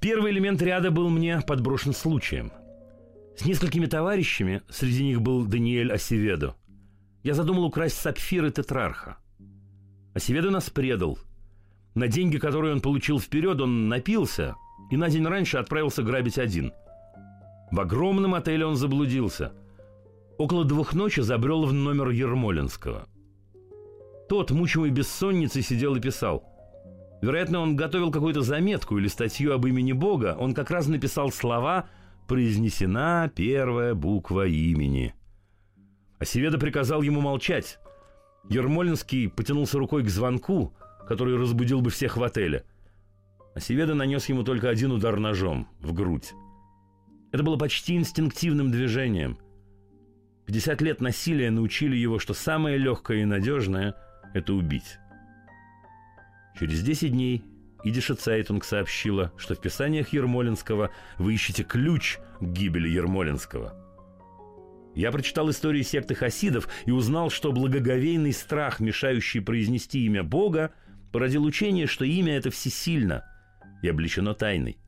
Первый 0.00 0.32
элемент 0.32 0.62
ряда 0.62 0.90
был 0.90 1.10
мне 1.10 1.42
подброшен 1.42 1.92
случаем. 1.92 2.52
С 3.36 3.44
несколькими 3.44 3.84
товарищами, 3.84 4.62
среди 4.70 5.04
них 5.04 5.20
был 5.20 5.44
Даниэль 5.44 5.92
Осеведо, 5.92 6.56
я 7.22 7.34
задумал 7.34 7.64
украсть 7.64 7.96
сапфиры 7.96 8.50
тетрарха. 8.50 9.18
Осеведо 10.14 10.50
нас 10.50 10.70
предал. 10.70 11.18
На 11.94 12.08
деньги, 12.08 12.38
которые 12.38 12.72
он 12.72 12.80
получил 12.80 13.20
вперед, 13.20 13.60
он 13.60 13.88
напился 13.88 14.56
и 14.90 14.96
на 14.96 15.10
день 15.10 15.26
раньше 15.26 15.58
отправился 15.58 16.02
грабить 16.02 16.38
один. 16.38 16.72
В 17.70 17.78
огромном 17.78 18.34
отеле 18.34 18.64
он 18.64 18.76
заблудился. 18.76 19.52
Около 20.38 20.64
двух 20.64 20.94
ночи 20.94 21.20
забрел 21.20 21.66
в 21.66 21.74
номер 21.74 22.08
Ермолинского. 22.08 23.06
Тот, 24.30 24.50
мучимый 24.50 24.90
бессонницей, 24.90 25.62
сидел 25.62 25.94
и 25.94 26.00
писал. 26.00 26.49
Вероятно, 27.22 27.60
он 27.60 27.76
готовил 27.76 28.10
какую-то 28.10 28.42
заметку 28.42 28.98
или 28.98 29.08
статью 29.08 29.52
об 29.52 29.66
имени 29.66 29.92
Бога. 29.92 30.36
Он 30.38 30.54
как 30.54 30.70
раз 30.70 30.86
написал 30.86 31.30
слова 31.30 31.88
«Произнесена 32.26 33.30
первая 33.34 33.94
буква 33.94 34.46
имени». 34.46 35.14
Осеведа 36.18 36.58
приказал 36.58 37.02
ему 37.02 37.20
молчать. 37.20 37.78
Ермолинский 38.48 39.28
потянулся 39.28 39.78
рукой 39.78 40.02
к 40.02 40.08
звонку, 40.08 40.74
который 41.06 41.36
разбудил 41.36 41.80
бы 41.80 41.90
всех 41.90 42.16
в 42.16 42.22
отеле. 42.22 42.64
Асеведа 43.54 43.94
нанес 43.94 44.26
ему 44.28 44.42
только 44.42 44.70
один 44.70 44.92
удар 44.92 45.18
ножом 45.18 45.68
в 45.80 45.92
грудь. 45.92 46.32
Это 47.32 47.42
было 47.42 47.56
почти 47.56 47.96
инстинктивным 47.96 48.70
движением. 48.70 49.38
50 50.46 50.80
лет 50.82 51.00
насилия 51.00 51.50
научили 51.50 51.96
его, 51.96 52.18
что 52.18 52.32
самое 52.32 52.78
легкое 52.78 53.18
и 53.18 53.24
надежное– 53.24 53.94
это 54.34 54.54
убить. 54.54 54.99
Через 56.58 56.82
10 56.82 57.12
дней 57.12 57.44
Идише 57.82 58.14
Цайтунг 58.14 58.64
сообщила, 58.64 59.32
что 59.36 59.54
в 59.54 59.60
писаниях 59.60 60.12
Ермолинского 60.12 60.90
вы 61.18 61.34
ищете 61.34 61.62
ключ 61.62 62.18
к 62.40 62.44
гибели 62.44 62.88
Ермолинского. 62.88 63.74
Я 64.94 65.12
прочитал 65.12 65.48
истории 65.50 65.82
секты 65.82 66.14
хасидов 66.14 66.68
и 66.84 66.90
узнал, 66.90 67.30
что 67.30 67.52
благоговейный 67.52 68.32
страх, 68.32 68.80
мешающий 68.80 69.40
произнести 69.40 70.04
имя 70.04 70.22
Бога, 70.22 70.72
породил 71.12 71.44
учение, 71.44 71.86
что 71.86 72.04
имя 72.04 72.36
это 72.36 72.50
всесильно 72.50 73.24
и 73.82 73.88
облечено 73.88 74.34
тайной. 74.34 74.78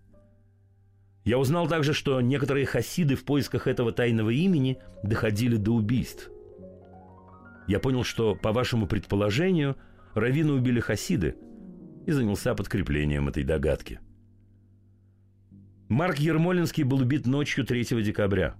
Я 1.24 1.38
узнал 1.38 1.68
также, 1.68 1.94
что 1.94 2.20
некоторые 2.20 2.66
хасиды 2.66 3.14
в 3.14 3.24
поисках 3.24 3.68
этого 3.68 3.92
тайного 3.92 4.30
имени 4.30 4.78
доходили 5.04 5.56
до 5.56 5.70
убийств. 5.70 6.30
Я 7.68 7.78
понял, 7.78 8.02
что, 8.02 8.34
по 8.34 8.52
вашему 8.52 8.88
предположению, 8.88 9.76
Равина 10.14 10.52
убили 10.52 10.80
хасиды– 10.80 11.36
и 12.06 12.12
занялся 12.12 12.54
подкреплением 12.54 13.28
этой 13.28 13.44
догадки. 13.44 14.00
Марк 15.88 16.18
Ермолинский 16.18 16.84
был 16.84 17.00
убит 17.00 17.26
ночью 17.26 17.64
3 17.64 18.02
декабря. 18.02 18.56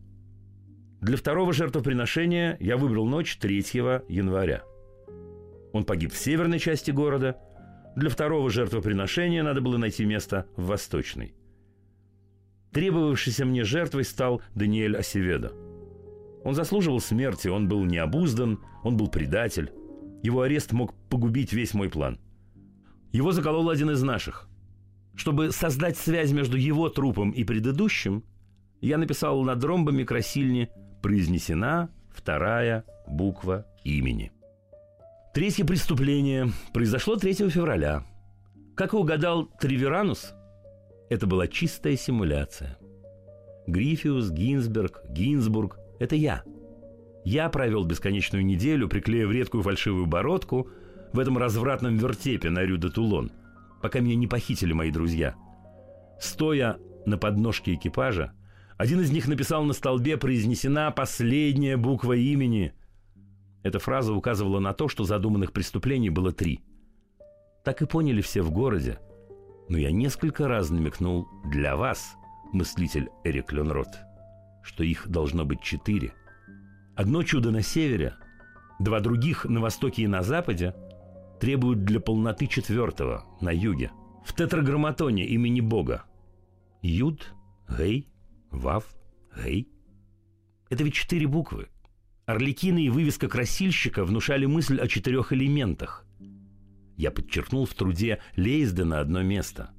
Для 1.00 1.16
второго 1.16 1.52
жертвоприношения 1.52 2.56
я 2.60 2.76
выбрал 2.76 3.06
ночь 3.06 3.36
3 3.38 3.58
января. 4.08 4.62
Он 5.72 5.84
погиб 5.84 6.12
в 6.12 6.18
северной 6.18 6.58
части 6.58 6.90
города. 6.90 7.38
Для 7.96 8.10
второго 8.10 8.50
жертвоприношения 8.50 9.42
надо 9.42 9.60
было 9.60 9.78
найти 9.78 10.04
место 10.04 10.46
в 10.56 10.66
восточной. 10.66 11.34
Требовавшейся 12.72 13.44
мне 13.44 13.64
жертвой 13.64 14.04
стал 14.04 14.42
Даниэль 14.54 14.96
Осеведо. 14.96 15.52
Он 16.44 16.54
заслуживал 16.54 17.00
смерти, 17.00 17.48
он 17.48 17.68
был 17.68 17.84
необуздан, 17.84 18.60
он 18.82 18.96
был 18.96 19.08
предатель. 19.08 19.72
Его 20.22 20.42
арест 20.42 20.72
мог 20.72 20.94
погубить 21.08 21.52
весь 21.52 21.74
мой 21.74 21.88
план– 21.88 22.18
его 23.12 23.32
заколол 23.32 23.68
один 23.68 23.90
из 23.90 24.02
наших. 24.02 24.48
Чтобы 25.14 25.52
создать 25.52 25.98
связь 25.98 26.32
между 26.32 26.56
его 26.56 26.88
трупом 26.88 27.30
и 27.30 27.44
предыдущим, 27.44 28.24
я 28.80 28.96
написал 28.96 29.42
над 29.42 29.62
ромбами 29.62 30.02
красильни 30.02 30.70
произнесена 31.02 31.90
вторая 32.10 32.84
буква 33.06 33.66
имени. 33.84 34.32
Третье 35.34 35.64
преступление 35.64 36.48
произошло 36.72 37.16
3 37.16 37.50
февраля. 37.50 38.04
Как 38.74 38.94
и 38.94 38.96
угадал 38.96 39.46
Триверанус, 39.60 40.32
это 41.10 41.26
была 41.26 41.46
чистая 41.46 41.96
симуляция. 41.96 42.78
Грифиус, 43.66 44.30
Гинзберг, 44.30 45.02
Гинзбург– 45.10 45.78
это 46.00 46.16
я. 46.16 46.42
Я 47.24 47.48
провел 47.50 47.84
бесконечную 47.84 48.44
неделю, 48.44 48.88
приклеив 48.88 49.30
редкую 49.30 49.62
фальшивую 49.62 50.06
бородку– 50.06 50.70
в 51.12 51.18
этом 51.18 51.38
развратном 51.38 51.96
вертепе 51.96 52.50
на 52.50 52.60
Рю 52.60 52.76
де 52.76 52.88
Тулон, 52.88 53.30
пока 53.80 54.00
меня 54.00 54.16
не 54.16 54.26
похитили 54.26 54.72
мои 54.72 54.90
друзья. 54.90 55.34
Стоя 56.20 56.78
на 57.04 57.18
подножке 57.18 57.74
экипажа, 57.74 58.32
один 58.78 59.00
из 59.00 59.10
них 59.12 59.28
написал 59.28 59.64
на 59.64 59.74
столбе 59.74 60.16
«Произнесена 60.16 60.90
последняя 60.90 61.76
буква 61.76 62.14
имени». 62.14 62.72
Эта 63.62 63.78
фраза 63.78 64.12
указывала 64.12 64.58
на 64.58 64.72
то, 64.72 64.88
что 64.88 65.04
задуманных 65.04 65.52
преступлений 65.52 66.10
было 66.10 66.32
три. 66.32 66.60
Так 67.64 67.82
и 67.82 67.86
поняли 67.86 68.20
все 68.20 68.42
в 68.42 68.50
городе. 68.50 68.98
Но 69.68 69.78
я 69.78 69.92
несколько 69.92 70.48
раз 70.48 70.70
намекнул 70.70 71.28
«для 71.44 71.76
вас», 71.76 72.14
мыслитель 72.52 73.08
Эрик 73.24 73.52
Ленрот, 73.52 73.88
что 74.62 74.82
их 74.82 75.08
должно 75.08 75.44
быть 75.44 75.62
четыре. 75.62 76.12
Одно 76.96 77.22
чудо 77.22 77.50
на 77.50 77.62
севере, 77.62 78.14
два 78.80 79.00
других 79.00 79.44
на 79.44 79.60
востоке 79.60 80.02
и 80.02 80.06
на 80.06 80.22
западе– 80.22 80.74
требуют 81.42 81.82
для 81.82 81.98
полноты 81.98 82.46
четвертого 82.46 83.24
на 83.40 83.50
юге. 83.50 83.90
В 84.24 84.32
тетраграмматоне 84.32 85.26
имени 85.26 85.60
Бога. 85.60 86.04
Юд, 86.82 87.34
Гей, 87.68 88.08
Вав, 88.52 88.84
Гей. 89.36 89.68
Это 90.70 90.84
ведь 90.84 90.94
четыре 90.94 91.26
буквы. 91.26 91.66
Орликины 92.26 92.84
и 92.84 92.90
вывеска 92.90 93.28
красильщика 93.28 94.04
внушали 94.04 94.46
мысль 94.46 94.78
о 94.78 94.86
четырех 94.86 95.32
элементах. 95.32 96.06
Я 96.96 97.10
подчеркнул 97.10 97.66
в 97.66 97.74
труде 97.74 98.20
Лейсдена 98.36 99.00
одно 99.00 99.22
место. 99.22 99.70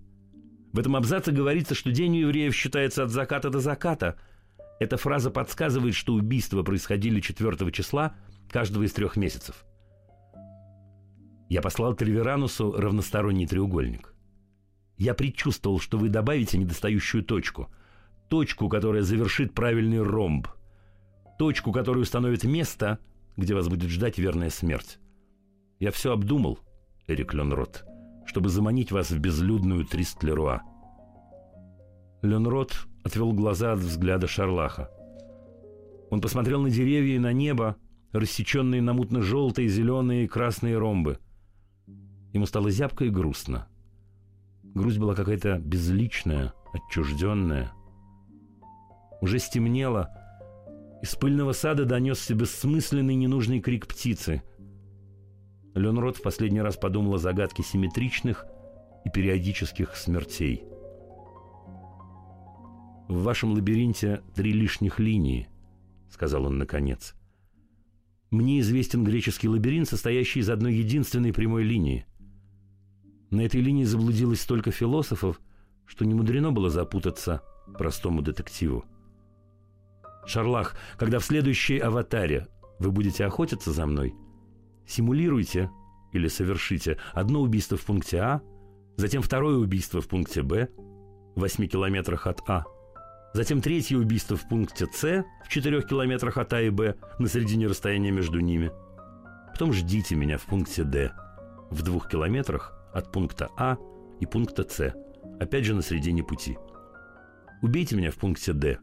В 0.73 0.79
этом 0.79 0.97
абзаце 0.97 1.31
говорится, 1.31 1.75
что 1.75 1.93
день 1.93 2.17
у 2.17 2.27
евреев 2.27 2.53
считается 2.53 3.03
от 3.05 3.09
заката 3.09 3.49
до 3.49 3.59
заката. 3.59 4.19
Эта 4.81 4.97
фраза 4.97 5.31
подсказывает, 5.31 5.95
что 5.95 6.13
убийства 6.13 6.61
происходили 6.61 7.21
4 7.21 7.71
числа 7.71 8.17
каждого 8.49 8.83
из 8.83 8.91
трех 8.91 9.15
месяцев– 9.15 9.63
я 11.53 11.61
послал 11.61 11.93
Триверанусу 11.93 12.71
равносторонний 12.71 13.45
треугольник. 13.45 14.15
Я 14.97 15.13
предчувствовал, 15.13 15.79
что 15.79 15.99
вы 15.99 16.09
добавите 16.09 16.57
недостающую 16.57 17.23
точку. 17.23 17.69
Точку, 18.27 18.69
которая 18.69 19.03
завершит 19.03 19.53
правильный 19.53 20.01
ромб. 20.01 20.47
Точку, 21.37 21.71
которая 21.71 22.01
установит 22.01 22.43
место, 22.43 22.97
где 23.37 23.53
вас 23.53 23.67
будет 23.67 23.91
ждать 23.91 24.17
верная 24.17 24.49
смерть. 24.49 24.97
Я 25.77 25.91
все 25.91 26.13
обдумал, 26.13 26.57
Эрик 27.05 27.35
Ленрот, 27.35 27.85
чтобы 28.25 28.49
заманить 28.49 28.91
вас 28.91 29.11
в 29.11 29.19
безлюдную 29.19 29.85
Тристлеруа. 29.85 30.63
Ленрот 32.23 32.87
отвел 33.03 33.31
глаза 33.31 33.73
от 33.73 33.79
взгляда 33.79 34.25
Шарлаха. 34.25 34.89
Он 36.09 36.19
посмотрел 36.19 36.63
на 36.63 36.71
деревья 36.71 37.17
и 37.17 37.19
на 37.19 37.31
небо, 37.31 37.75
рассеченные 38.11 38.81
на 38.81 38.93
мутно-желтые, 38.93 39.67
зеленые 39.67 40.25
и 40.25 40.27
красные 40.27 40.79
ромбы– 40.79 41.19
Ему 42.33 42.47
стало 42.47 42.71
зябко 42.71 43.05
и 43.05 43.09
грустно. 43.09 43.67
Грусть 44.63 44.97
была 44.97 45.13
какая-то 45.13 45.59
безличная, 45.59 46.53
отчужденная. 46.73 47.71
Уже 49.21 49.37
стемнело. 49.37 50.09
Из 51.03 51.15
пыльного 51.15 51.51
сада 51.51 51.85
донесся 51.85 52.33
бессмысленный 52.33 53.13
ненужный 53.13 53.61
крик 53.61 53.87
птицы. 53.87 54.41
Ленрод 55.75 56.17
в 56.17 56.23
последний 56.23 56.61
раз 56.61 56.75
подумал 56.75 57.15
о 57.15 57.19
загадке 57.19 57.61
симметричных 57.61 58.45
и 59.05 59.09
периодических 59.11 59.95
смертей. 59.95 60.63
«В 63.09 63.21
вашем 63.23 63.53
лабиринте 63.53 64.23
три 64.33 64.53
лишних 64.53 64.97
линии»,— 64.97 65.49
сказал 66.09 66.45
он 66.45 66.57
наконец. 66.57 67.13
«Мне 68.31 68.59
известен 68.61 69.03
греческий 69.03 69.49
лабиринт, 69.49 69.87
состоящий 69.87 70.39
из 70.39 70.49
одной 70.49 70.73
единственной 70.73 71.33
прямой 71.33 71.63
линии— 71.63 72.07
на 73.33 73.41
этой 73.41 73.61
линии 73.61 73.83
заблудилось 73.83 74.41
столько 74.41 74.71
философов, 74.71 75.41
что 75.85 76.05
не 76.05 76.13
мудрено 76.13 76.51
было 76.51 76.69
запутаться 76.69 77.41
простому 77.77 78.21
детективу. 78.21 78.85
Шарлах, 80.25 80.75
когда 80.97 81.19
в 81.19 81.25
следующей 81.25 81.79
аватаре 81.79 82.47
вы 82.79 82.91
будете 82.91 83.25
охотиться 83.25 83.71
за 83.71 83.85
мной, 83.85 84.13
симулируйте 84.85 85.71
или 86.13 86.27
совершите 86.27 86.99
одно 87.13 87.41
убийство 87.41 87.75
в 87.75 87.83
пункте 87.83 88.19
А, 88.19 88.41
затем 88.97 89.21
второе 89.21 89.57
убийство 89.57 89.99
в 89.99 90.07
пункте 90.07 90.43
Б, 90.43 90.69
в 91.35 91.39
8 91.39 91.67
километрах 91.67 92.27
от 92.27 92.47
А, 92.47 92.65
затем 93.33 93.61
третье 93.61 93.97
убийство 93.97 94.37
в 94.37 94.47
пункте 94.47 94.87
С, 94.93 95.25
в 95.43 95.49
4 95.49 95.81
километрах 95.81 96.37
от 96.37 96.53
А 96.53 96.61
и 96.61 96.69
Б, 96.69 96.95
на 97.17 97.27
середине 97.27 97.65
расстояния 97.67 98.11
между 98.11 98.39
ними. 98.39 98.71
Потом 99.51 99.73
ждите 99.73 100.15
меня 100.15 100.37
в 100.37 100.45
пункте 100.45 100.83
Д, 100.83 101.13
в 101.71 101.81
двух 101.81 102.07
километрах 102.07 102.79
от 102.93 103.11
пункта 103.11 103.49
А 103.57 103.77
и 104.19 104.25
пункта 104.25 104.63
С, 104.67 104.93
опять 105.39 105.65
же 105.65 105.73
на 105.73 105.81
середине 105.81 106.23
пути. 106.23 106.57
Убейте 107.61 107.95
меня 107.95 108.11
в 108.11 108.15
пункте 108.15 108.53
Д, 108.53 108.79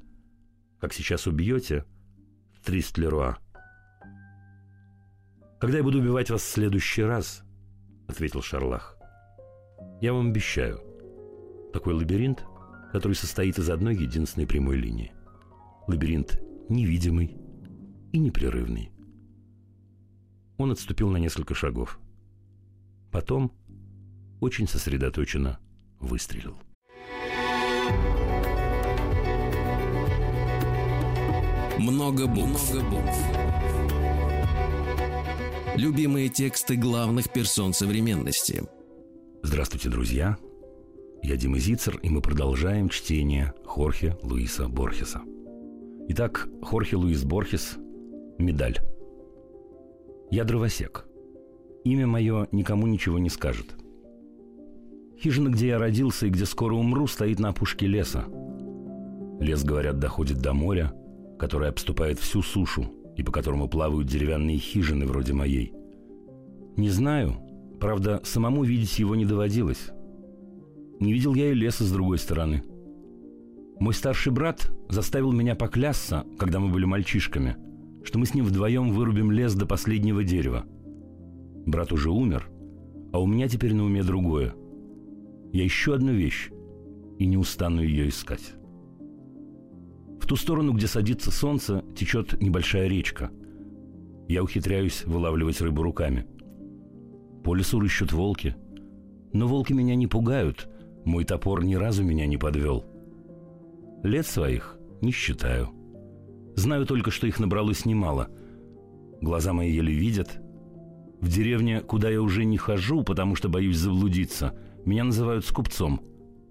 как 0.81 0.93
сейчас 0.93 1.27
убьете 1.27 1.85
Тристлеруа. 2.65 3.39
«Когда 5.61 5.79
я 5.79 5.85
буду 5.85 5.99
убивать 5.99 6.31
вас 6.31 6.43
в 6.43 6.49
следующий 6.49 7.03
раз?»— 7.03 7.43
ответил 8.09 8.41
Шарлах. 8.41 8.97
«Я 10.01 10.15
вам 10.15 10.31
обещаю. 10.31 10.81
Такой 11.73 11.93
лабиринт, 11.93 12.45
который 12.93 13.13
состоит 13.13 13.59
из 13.59 13.69
одной 13.69 13.95
единственной 13.95 14.47
прямой 14.47 14.77
линии. 14.77 15.13
Лабиринт 15.87 16.41
невидимый 16.71 17.37
и 18.13 18.19
непрерывный». 18.19 18.91
Он 20.57 20.73
отступил 20.73 21.11
на 21.11 21.19
несколько 21.19 21.55
шагов. 21.55 21.99
Потом 23.11 23.53
очень 24.41 24.67
сосредоточенно 24.67 25.59
выстрелил. 26.01 26.57
Много 31.79 32.27
букв. 32.27 32.73
Много 32.73 32.91
букв. 32.91 33.17
Любимые 35.77 36.29
тексты 36.29 36.77
главных 36.77 37.33
персон 37.33 37.73
современности. 37.73 38.65
Здравствуйте, 39.43 39.89
друзья. 39.89 40.37
Я 41.23 41.37
Дима 41.37 41.59
Зицер, 41.59 41.99
и 41.99 42.11
мы 42.11 42.21
продолжаем 42.21 42.89
чтение 42.89 43.55
Хорхе 43.65 44.17
Луиса 44.23 44.69
Борхеса. 44.69 45.23
Итак, 46.09 46.49
Хорхе 46.63 46.97
Луис 46.97 47.25
Борхес 47.25 47.77
«Медаль». 48.39 48.79
Я 50.31 50.45
дровосек. 50.45 51.07
Имя 51.85 52.07
мое 52.07 52.49
никому 52.53 52.87
ничего 52.87 53.19
не 53.19 53.31
скажет. 53.31 53.77
Хижина, 55.23 55.51
где 55.51 55.69
я 55.69 55.79
родился 55.79 56.27
и 56.27 56.31
где 56.31 56.47
скоро 56.47 56.75
умру, 56.75 57.07
стоит 57.07 57.41
на 57.41 57.51
опушке 57.51 57.87
леса. 57.87 58.25
Лес, 59.39 59.65
говорят, 59.65 59.99
доходит 59.99 60.39
до 60.39 60.55
моря, 60.55 60.95
которое 61.39 61.69
обступает 61.69 62.19
всю 62.19 62.43
сушу 62.43 62.91
и 63.17 63.23
по 63.23 63.31
которому 63.31 63.69
плавают 63.69 64.07
деревянные 64.07 64.57
хижины 64.57 65.05
вроде 65.07 65.35
моей. 65.35 65.75
Не 66.77 66.89
знаю, 66.89 67.35
правда, 67.81 68.21
самому 68.25 68.65
видеть 68.65 68.99
его 68.99 69.15
не 69.15 69.27
доводилось. 69.27 69.91
Не 71.01 71.13
видел 71.13 71.35
я 71.35 71.51
и 71.51 71.55
леса 71.55 71.85
с 71.85 71.93
другой 71.93 72.19
стороны. 72.19 72.63
Мой 73.79 73.93
старший 73.93 74.33
брат 74.33 74.71
заставил 74.89 75.33
меня 75.33 75.55
поклясться, 75.55 76.25
когда 76.39 76.61
мы 76.61 76.71
были 76.71 76.87
мальчишками, 76.87 77.57
что 78.05 78.19
мы 78.19 78.25
с 78.25 78.33
ним 78.33 78.47
вдвоем 78.47 78.93
вырубим 78.93 79.31
лес 79.31 79.55
до 79.55 79.67
последнего 79.67 80.25
дерева. 80.25 80.65
Брат 81.67 81.93
уже 81.93 82.11
умер, 82.11 82.49
а 83.13 83.21
у 83.21 83.27
меня 83.27 83.49
теперь 83.49 83.75
на 83.75 83.85
уме 83.85 84.03
другое. 84.03 84.55
Я 85.53 85.67
ищу 85.67 85.93
одну 85.93 86.13
вещь 86.13 86.51
и 87.19 87.27
не 87.27 87.37
устану 87.37 87.83
ее 87.83 88.09
искать. 88.09 88.55
В 90.21 90.27
ту 90.27 90.37
сторону, 90.37 90.73
где 90.73 90.87
садится 90.87 91.31
солнце, 91.31 91.85
течет 91.97 92.41
небольшая 92.41 92.87
речка. 92.89 93.31
Я 94.29 94.43
ухитряюсь 94.45 95.05
вылавливать 95.05 95.61
рыбу 95.61 95.83
руками. 95.83 96.27
По 97.43 97.55
лесу 97.55 97.81
рыщут 97.81 98.13
волки. 98.13 98.55
Но 99.33 99.49
волки 99.49 99.73
меня 99.73 99.95
не 99.95 100.07
пугают, 100.07 100.69
мой 101.05 101.25
топор 101.25 101.65
ни 101.65 101.75
разу 101.75 102.05
меня 102.05 102.27
не 102.27 102.37
подвел. 102.37 102.85
Лет 104.03 104.27
своих 104.27 104.79
не 105.01 105.11
считаю. 105.11 105.71
Знаю 106.57 106.87
только, 106.87 107.11
что 107.11 107.27
их 107.27 107.41
набралось 107.41 107.87
немало. 107.87 108.29
Глаза 109.21 109.53
мои 109.53 109.73
еле 109.73 109.93
видят. 109.93 110.41
В 111.21 111.29
деревне, 111.29 111.81
куда 111.81 112.09
я 112.09 112.23
уже 112.23 112.45
не 112.45 112.57
хожу, 112.57 113.03
потому 113.03 113.35
что 113.35 113.49
боюсь 113.49 113.77
заблудиться, 113.77 114.55
меня 114.85 115.05
называют 115.05 115.45
скупцом. 115.45 116.01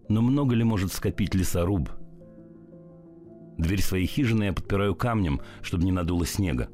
Но 0.07 0.21
много 0.21 0.55
ли 0.55 0.63
может 0.63 0.91
скопить 0.91 1.35
лесоруб? 1.35 1.89
Дверь 3.57 3.81
своей 3.81 4.07
хижины 4.07 4.45
я 4.45 4.53
подпираю 4.53 4.95
камнем, 4.95 5.41
чтобы 5.61 5.83
не 5.83 5.91
надуло 5.91 6.25
снега. 6.25 6.69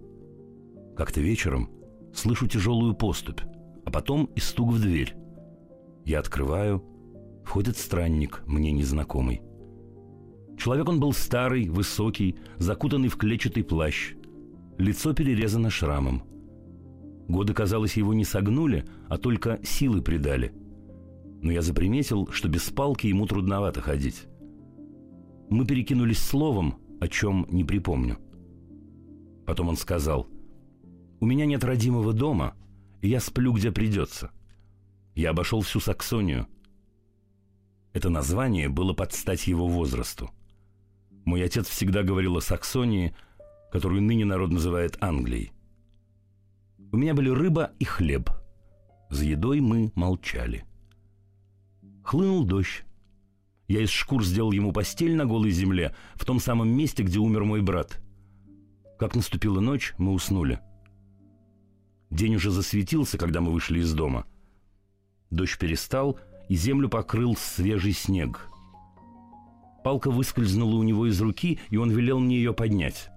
Как-то 0.96 1.20
вечером 1.20 1.70
слышу 2.14 2.48
тяжелую 2.48 2.94
поступь, 2.94 3.42
а 3.86 3.92
потом 3.92 4.26
и 4.36 4.40
стук 4.40 4.72
в 4.72 4.82
дверь. 4.82 5.16
Я 6.06 6.20
открываю— 6.20 6.84
Входит 7.46 7.78
странник, 7.78 8.42
мне 8.48 8.72
незнакомый. 8.72 9.42
Человек 10.58 10.90
он 10.90 11.00
был 11.00 11.14
старый, 11.14 11.70
высокий, 11.70 12.38
закутанный 12.58 13.08
в 13.08 13.18
клетчатый 13.18 13.64
плащ. 13.64 14.14
Лицо 14.78 15.14
перерезано 15.14 15.70
шрамом. 15.70 16.24
Годы, 17.28 17.54
казалось, 17.54 17.98
его 17.98 18.14
не 18.14 18.26
согнули, 18.26 18.86
а 19.08 19.18
только 19.18 19.60
силы 19.64 20.02
придали. 20.02 20.54
Но 21.46 21.52
я 21.52 21.62
заприметил, 21.62 22.28
что 22.32 22.50
без 22.50 22.72
палки 22.72 23.06
ему 23.06 23.28
трудновато 23.28 23.80
ходить. 23.80 24.24
Мы 25.52 25.68
перекинулись 25.68 26.18
словом, 26.18 26.80
о 27.00 27.08
чем 27.08 27.46
не 27.52 27.64
припомню. 27.64 28.18
Потом 29.46 29.70
он 29.70 29.78
сказал, 29.78 30.28
«У 31.20 31.28
меня 31.28 31.46
нет 31.46 31.64
родимого 31.64 32.14
дома, 32.14 32.56
и 33.04 33.10
я 33.10 33.20
сплю, 33.20 33.54
где 33.54 33.72
придется. 33.72 34.32
Я 35.14 35.30
обошел 35.30 35.62
всю 35.62 35.80
Саксонию, 35.80 36.48
это 37.94 38.10
название 38.10 38.68
было 38.68 38.94
под 38.94 39.14
стать 39.14 39.46
его 39.46 39.68
возрасту. 39.68 40.32
Мой 41.26 41.44
отец 41.44 41.68
всегда 41.68 42.02
говорил 42.02 42.38
о 42.38 42.42
Саксонии, 42.42 43.16
которую 43.72 44.02
ныне 44.02 44.26
народ 44.26 44.50
называет 44.50 44.98
Англией. 45.00 45.52
У 46.92 46.98
меня 46.98 47.14
были 47.14 47.30
рыба 47.30 47.72
и 47.78 47.86
хлеб. 47.86 48.32
За 49.12 49.24
едой 49.24 49.60
мы 49.60 49.92
молчали. 49.94 50.66
Хлынул 52.06 52.46
дождь. 52.46 52.86
Я 53.68 53.82
из 53.82 53.90
шкур 53.90 54.24
сделал 54.24 54.54
ему 54.54 54.72
постель 54.72 55.16
на 55.16 55.26
голой 55.26 55.52
земле, 55.52 55.94
в 56.14 56.24
том 56.24 56.40
самом 56.40 56.70
месте, 56.70 57.04
где 57.04 57.20
умер 57.20 57.44
мой 57.44 57.62
брат. 57.62 58.00
Как 58.98 59.16
наступила 59.16 59.60
ночь, 59.60 59.94
мы 59.98 60.14
уснули. 60.14 60.60
День 62.10 62.36
уже 62.36 62.52
засветился, 62.52 63.18
когда 63.18 63.42
мы 63.42 63.52
вышли 63.52 63.80
из 63.80 63.92
дома. 63.94 64.26
Дождь 65.30 65.60
перестал— 65.60 66.18
и 66.50 66.56
землю 66.56 66.90
покрыл 66.90 67.36
свежий 67.36 67.94
снег. 67.94 68.48
Палка 69.84 70.10
выскользнула 70.10 70.76
у 70.76 70.84
него 70.84 71.08
из 71.08 71.20
руки, 71.22 71.60
и 71.70 71.78
он 71.78 71.92
велел 71.92 72.20
мне 72.20 72.38
ее 72.38 72.54
поднять. 72.54 73.10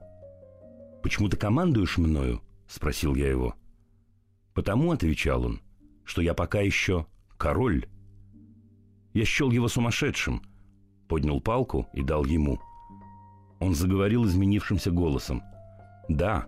«Почему 1.02 1.28
ты 1.28 1.36
командуешь 1.36 1.98
мною?»— 1.98 2.42
спросил 2.68 3.14
я 3.14 3.28
его. 3.28 3.54
«Потому»,— 4.54 4.90
отвечал 4.92 5.44
он,— 5.44 5.60
«что 6.04 6.20
я 6.20 6.34
пока 6.34 6.60
еще 6.60 7.06
король». 7.36 7.86
Я 9.18 9.24
счел 9.24 9.50
его 9.50 9.66
сумасшедшим, 9.66 10.42
поднял 11.08 11.40
палку 11.40 11.88
и 11.92 12.02
дал 12.02 12.24
ему. 12.24 12.60
Он 13.58 13.74
заговорил 13.74 14.24
изменившимся 14.24 14.92
голосом. 14.92 15.42
«Да, 16.08 16.46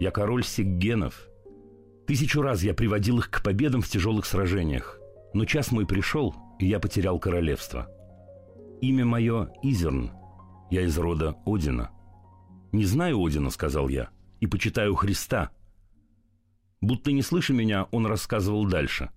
я 0.00 0.10
король 0.10 0.42
Сиггенов. 0.42 1.28
Тысячу 2.08 2.42
раз 2.42 2.64
я 2.64 2.74
приводил 2.74 3.20
их 3.20 3.30
к 3.30 3.44
победам 3.44 3.80
в 3.80 3.88
тяжелых 3.88 4.26
сражениях. 4.26 4.98
Но 5.34 5.44
час 5.44 5.70
мой 5.70 5.86
пришел, 5.86 6.34
и 6.58 6.66
я 6.66 6.80
потерял 6.80 7.20
королевство. 7.20 7.86
Имя 8.80 9.04
мое 9.04 9.52
Изерн. 9.62 10.10
Я 10.72 10.82
из 10.82 10.98
рода 10.98 11.36
Одина. 11.46 11.92
«Не 12.72 12.86
знаю 12.86 13.24
Одина»,— 13.24 13.50
сказал 13.50 13.88
я,— 13.88 14.08
«и 14.40 14.48
почитаю 14.48 14.96
Христа». 14.96 15.52
Будто 16.80 17.12
не 17.12 17.22
слыша 17.22 17.52
меня, 17.52 17.84
он 17.92 18.06
рассказывал 18.06 18.66
дальше. 18.66 19.10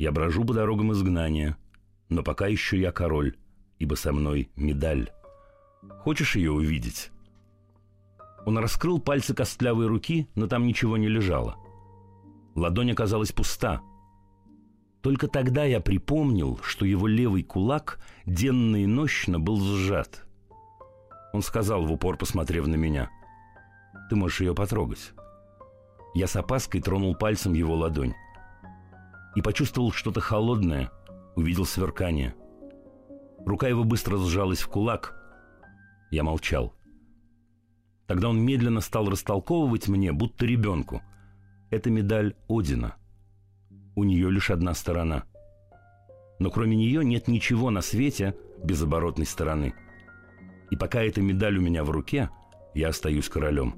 «Я 0.00 0.12
брожу 0.12 0.44
по 0.44 0.54
дорогам 0.54 0.92
изгнания, 0.92 1.56
но 2.08 2.22
пока 2.22 2.46
еще 2.46 2.80
я 2.80 2.90
король, 2.90 3.36
ибо 3.78 3.94
со 3.94 4.12
мной 4.12 4.50
медаль. 4.56 5.10
Хочешь 6.00 6.36
ее 6.36 6.50
увидеть?» 6.50 7.10
Он 8.46 8.58
раскрыл 8.58 8.98
пальцы 8.98 9.34
костлявой 9.34 9.86
руки, 9.86 10.28
но 10.34 10.46
там 10.46 10.66
ничего 10.66 10.96
не 10.96 11.08
лежало. 11.08 11.56
Ладонь 12.54 12.92
оказалась 12.92 13.30
пуста— 13.30 13.82
только 15.02 15.28
тогда 15.28 15.64
я 15.64 15.80
припомнил, 15.80 16.60
что 16.62 16.84
его 16.84 17.06
левый 17.06 17.42
кулак 17.42 17.98
денно 18.26 18.82
и 18.82 18.86
нощно 18.86 19.40
был 19.40 19.58
сжат. 19.60 20.26
Он 21.32 21.42
сказал 21.42 21.86
в 21.86 21.92
упор, 21.92 22.18
посмотрев 22.18 22.66
на 22.66 22.74
меня, 22.74 23.10
«Ты 24.10 24.16
можешь 24.16 24.40
ее 24.40 24.54
потрогать». 24.54 25.12
Я 26.14 26.26
с 26.26 26.34
опаской 26.36 26.80
тронул 26.80 27.14
пальцем 27.14 27.54
его 27.54 27.74
ладонь. 27.76 28.14
И 29.36 29.42
почувствовал 29.42 29.92
что-то 29.92 30.20
холодное, 30.20 30.90
увидел 31.36 31.64
сверкание. 31.64 32.34
Рука 33.46 33.68
его 33.68 33.84
быстро 33.84 34.16
сжалась 34.18 34.60
в 34.60 34.68
кулак. 34.68 35.16
Я 36.10 36.24
молчал. 36.24 36.74
Тогда 38.06 38.28
он 38.28 38.40
медленно 38.40 38.80
стал 38.80 39.08
растолковывать 39.08 39.88
мне, 39.88 40.12
будто 40.12 40.44
ребенку. 40.44 41.00
Это 41.70 41.90
медаль 41.90 42.34
Одина 42.48 42.96
у 44.00 44.04
нее 44.04 44.30
лишь 44.30 44.50
одна 44.50 44.74
сторона. 44.74 45.24
Но 46.38 46.50
кроме 46.50 46.76
нее 46.76 47.04
нет 47.04 47.28
ничего 47.28 47.70
на 47.70 47.82
свете 47.82 48.34
без 48.64 48.82
оборотной 48.82 49.26
стороны. 49.26 49.74
И 50.70 50.76
пока 50.76 51.02
эта 51.02 51.20
медаль 51.20 51.58
у 51.58 51.60
меня 51.60 51.84
в 51.84 51.90
руке, 51.90 52.30
я 52.74 52.88
остаюсь 52.88 53.28
королем. 53.28 53.74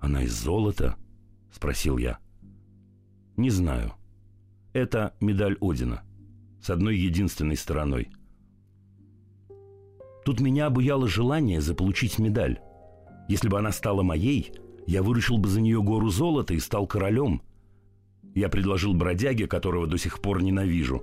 «Она 0.00 0.24
из 0.24 0.32
золота?»— 0.32 0.96
спросил 1.52 1.96
я. 1.96 2.18
«Не 3.36 3.50
знаю. 3.50 3.94
Это 4.72 5.14
медаль 5.20 5.56
Одина. 5.60 6.02
С 6.62 6.70
одной 6.70 6.96
единственной 6.96 7.56
стороной. 7.56 8.08
Тут 10.24 10.40
меня 10.40 10.66
обуяло 10.66 11.08
желание 11.08 11.60
заполучить 11.60 12.18
медаль. 12.18 12.60
Если 13.28 13.48
бы 13.48 13.58
она 13.58 13.72
стала 13.72 14.02
моей, 14.02 14.52
я 14.86 15.02
выручил 15.02 15.38
бы 15.38 15.48
за 15.48 15.60
нее 15.60 15.82
гору 15.82 16.08
золота 16.08 16.54
и 16.54 16.60
стал 16.60 16.86
королем— 16.86 17.42
я 18.34 18.48
предложил 18.48 18.94
бродяге, 18.94 19.46
которого 19.46 19.86
до 19.86 19.98
сих 19.98 20.20
пор 20.20 20.42
ненавижу. 20.42 21.02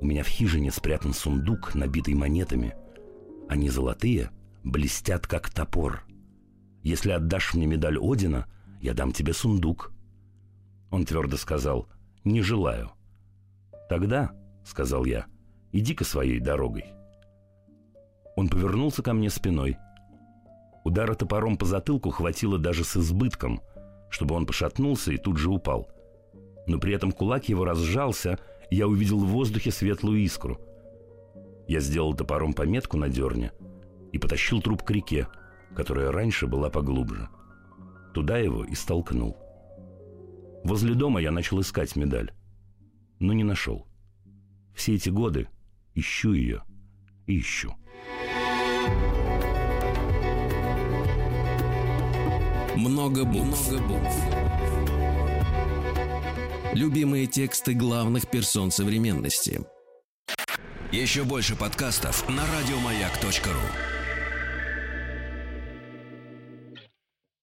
У 0.00 0.06
меня 0.06 0.24
в 0.24 0.28
хижине 0.28 0.70
спрятан 0.72 1.14
сундук, 1.14 1.74
набитый 1.74 2.14
монетами. 2.14 2.74
Они 3.48 3.70
золотые, 3.70 4.30
блестят 4.64 5.26
как 5.26 5.50
топор. 5.50 6.02
Если 6.82 7.10
отдашь 7.10 7.54
мне 7.54 7.66
медаль 7.66 7.98
Одина, 7.98 8.46
я 8.80 8.94
дам 8.94 9.12
тебе 9.12 9.32
сундук. 9.32 9.92
Он 10.90 11.04
твердо 11.04 11.36
сказал, 11.36 11.88
не 12.24 12.42
желаю. 12.42 12.90
Тогда, 13.88 14.32
сказал 14.64 15.04
я, 15.04 15.26
иди-ка 15.72 16.04
своей 16.04 16.40
дорогой. 16.40 16.84
Он 18.36 18.48
повернулся 18.48 19.02
ко 19.02 19.12
мне 19.12 19.30
спиной. 19.30 19.76
Удара 20.84 21.14
топором 21.14 21.56
по 21.56 21.64
затылку 21.64 22.10
хватило 22.10 22.58
даже 22.58 22.84
с 22.84 22.96
избытком, 22.96 23.60
чтобы 24.10 24.34
он 24.34 24.46
пошатнулся 24.46 25.12
и 25.12 25.16
тут 25.16 25.38
же 25.38 25.50
упал 25.50 25.88
но 26.66 26.78
при 26.78 26.94
этом 26.94 27.12
кулак 27.12 27.48
его 27.48 27.64
разжался, 27.64 28.38
и 28.70 28.76
я 28.76 28.88
увидел 28.88 29.18
в 29.18 29.28
воздухе 29.28 29.70
светлую 29.70 30.20
искру. 30.20 30.58
Я 31.68 31.80
сделал 31.80 32.14
топором 32.14 32.52
пометку 32.52 32.96
на 32.96 33.08
дерне 33.08 33.52
и 34.12 34.18
потащил 34.18 34.60
труп 34.60 34.82
к 34.82 34.90
реке, 34.90 35.28
которая 35.74 36.12
раньше 36.12 36.46
была 36.46 36.70
поглубже. 36.70 37.28
Туда 38.12 38.38
его 38.38 38.64
и 38.64 38.74
столкнул. 38.74 39.36
Возле 40.64 40.94
дома 40.94 41.20
я 41.20 41.30
начал 41.30 41.60
искать 41.60 41.94
медаль, 41.94 42.32
но 43.20 43.34
не 43.34 43.44
нашел. 43.44 43.86
Все 44.74 44.94
эти 44.94 45.10
годы 45.10 45.46
ищу 45.94 46.32
ее 46.32 46.62
и 47.26 47.38
ищу. 47.38 47.74
Много 52.76 53.24
букв. 53.24 53.70
Много 53.70 53.86
букв. 53.86 54.16
Любимые 56.72 57.26
тексты 57.26 57.74
главных 57.74 58.28
персон 58.28 58.70
современности. 58.70 59.60
Еще 60.90 61.24
больше 61.24 61.56
подкастов 61.56 62.26
на 62.28 62.42
радиомаяк.ру. 62.46 63.93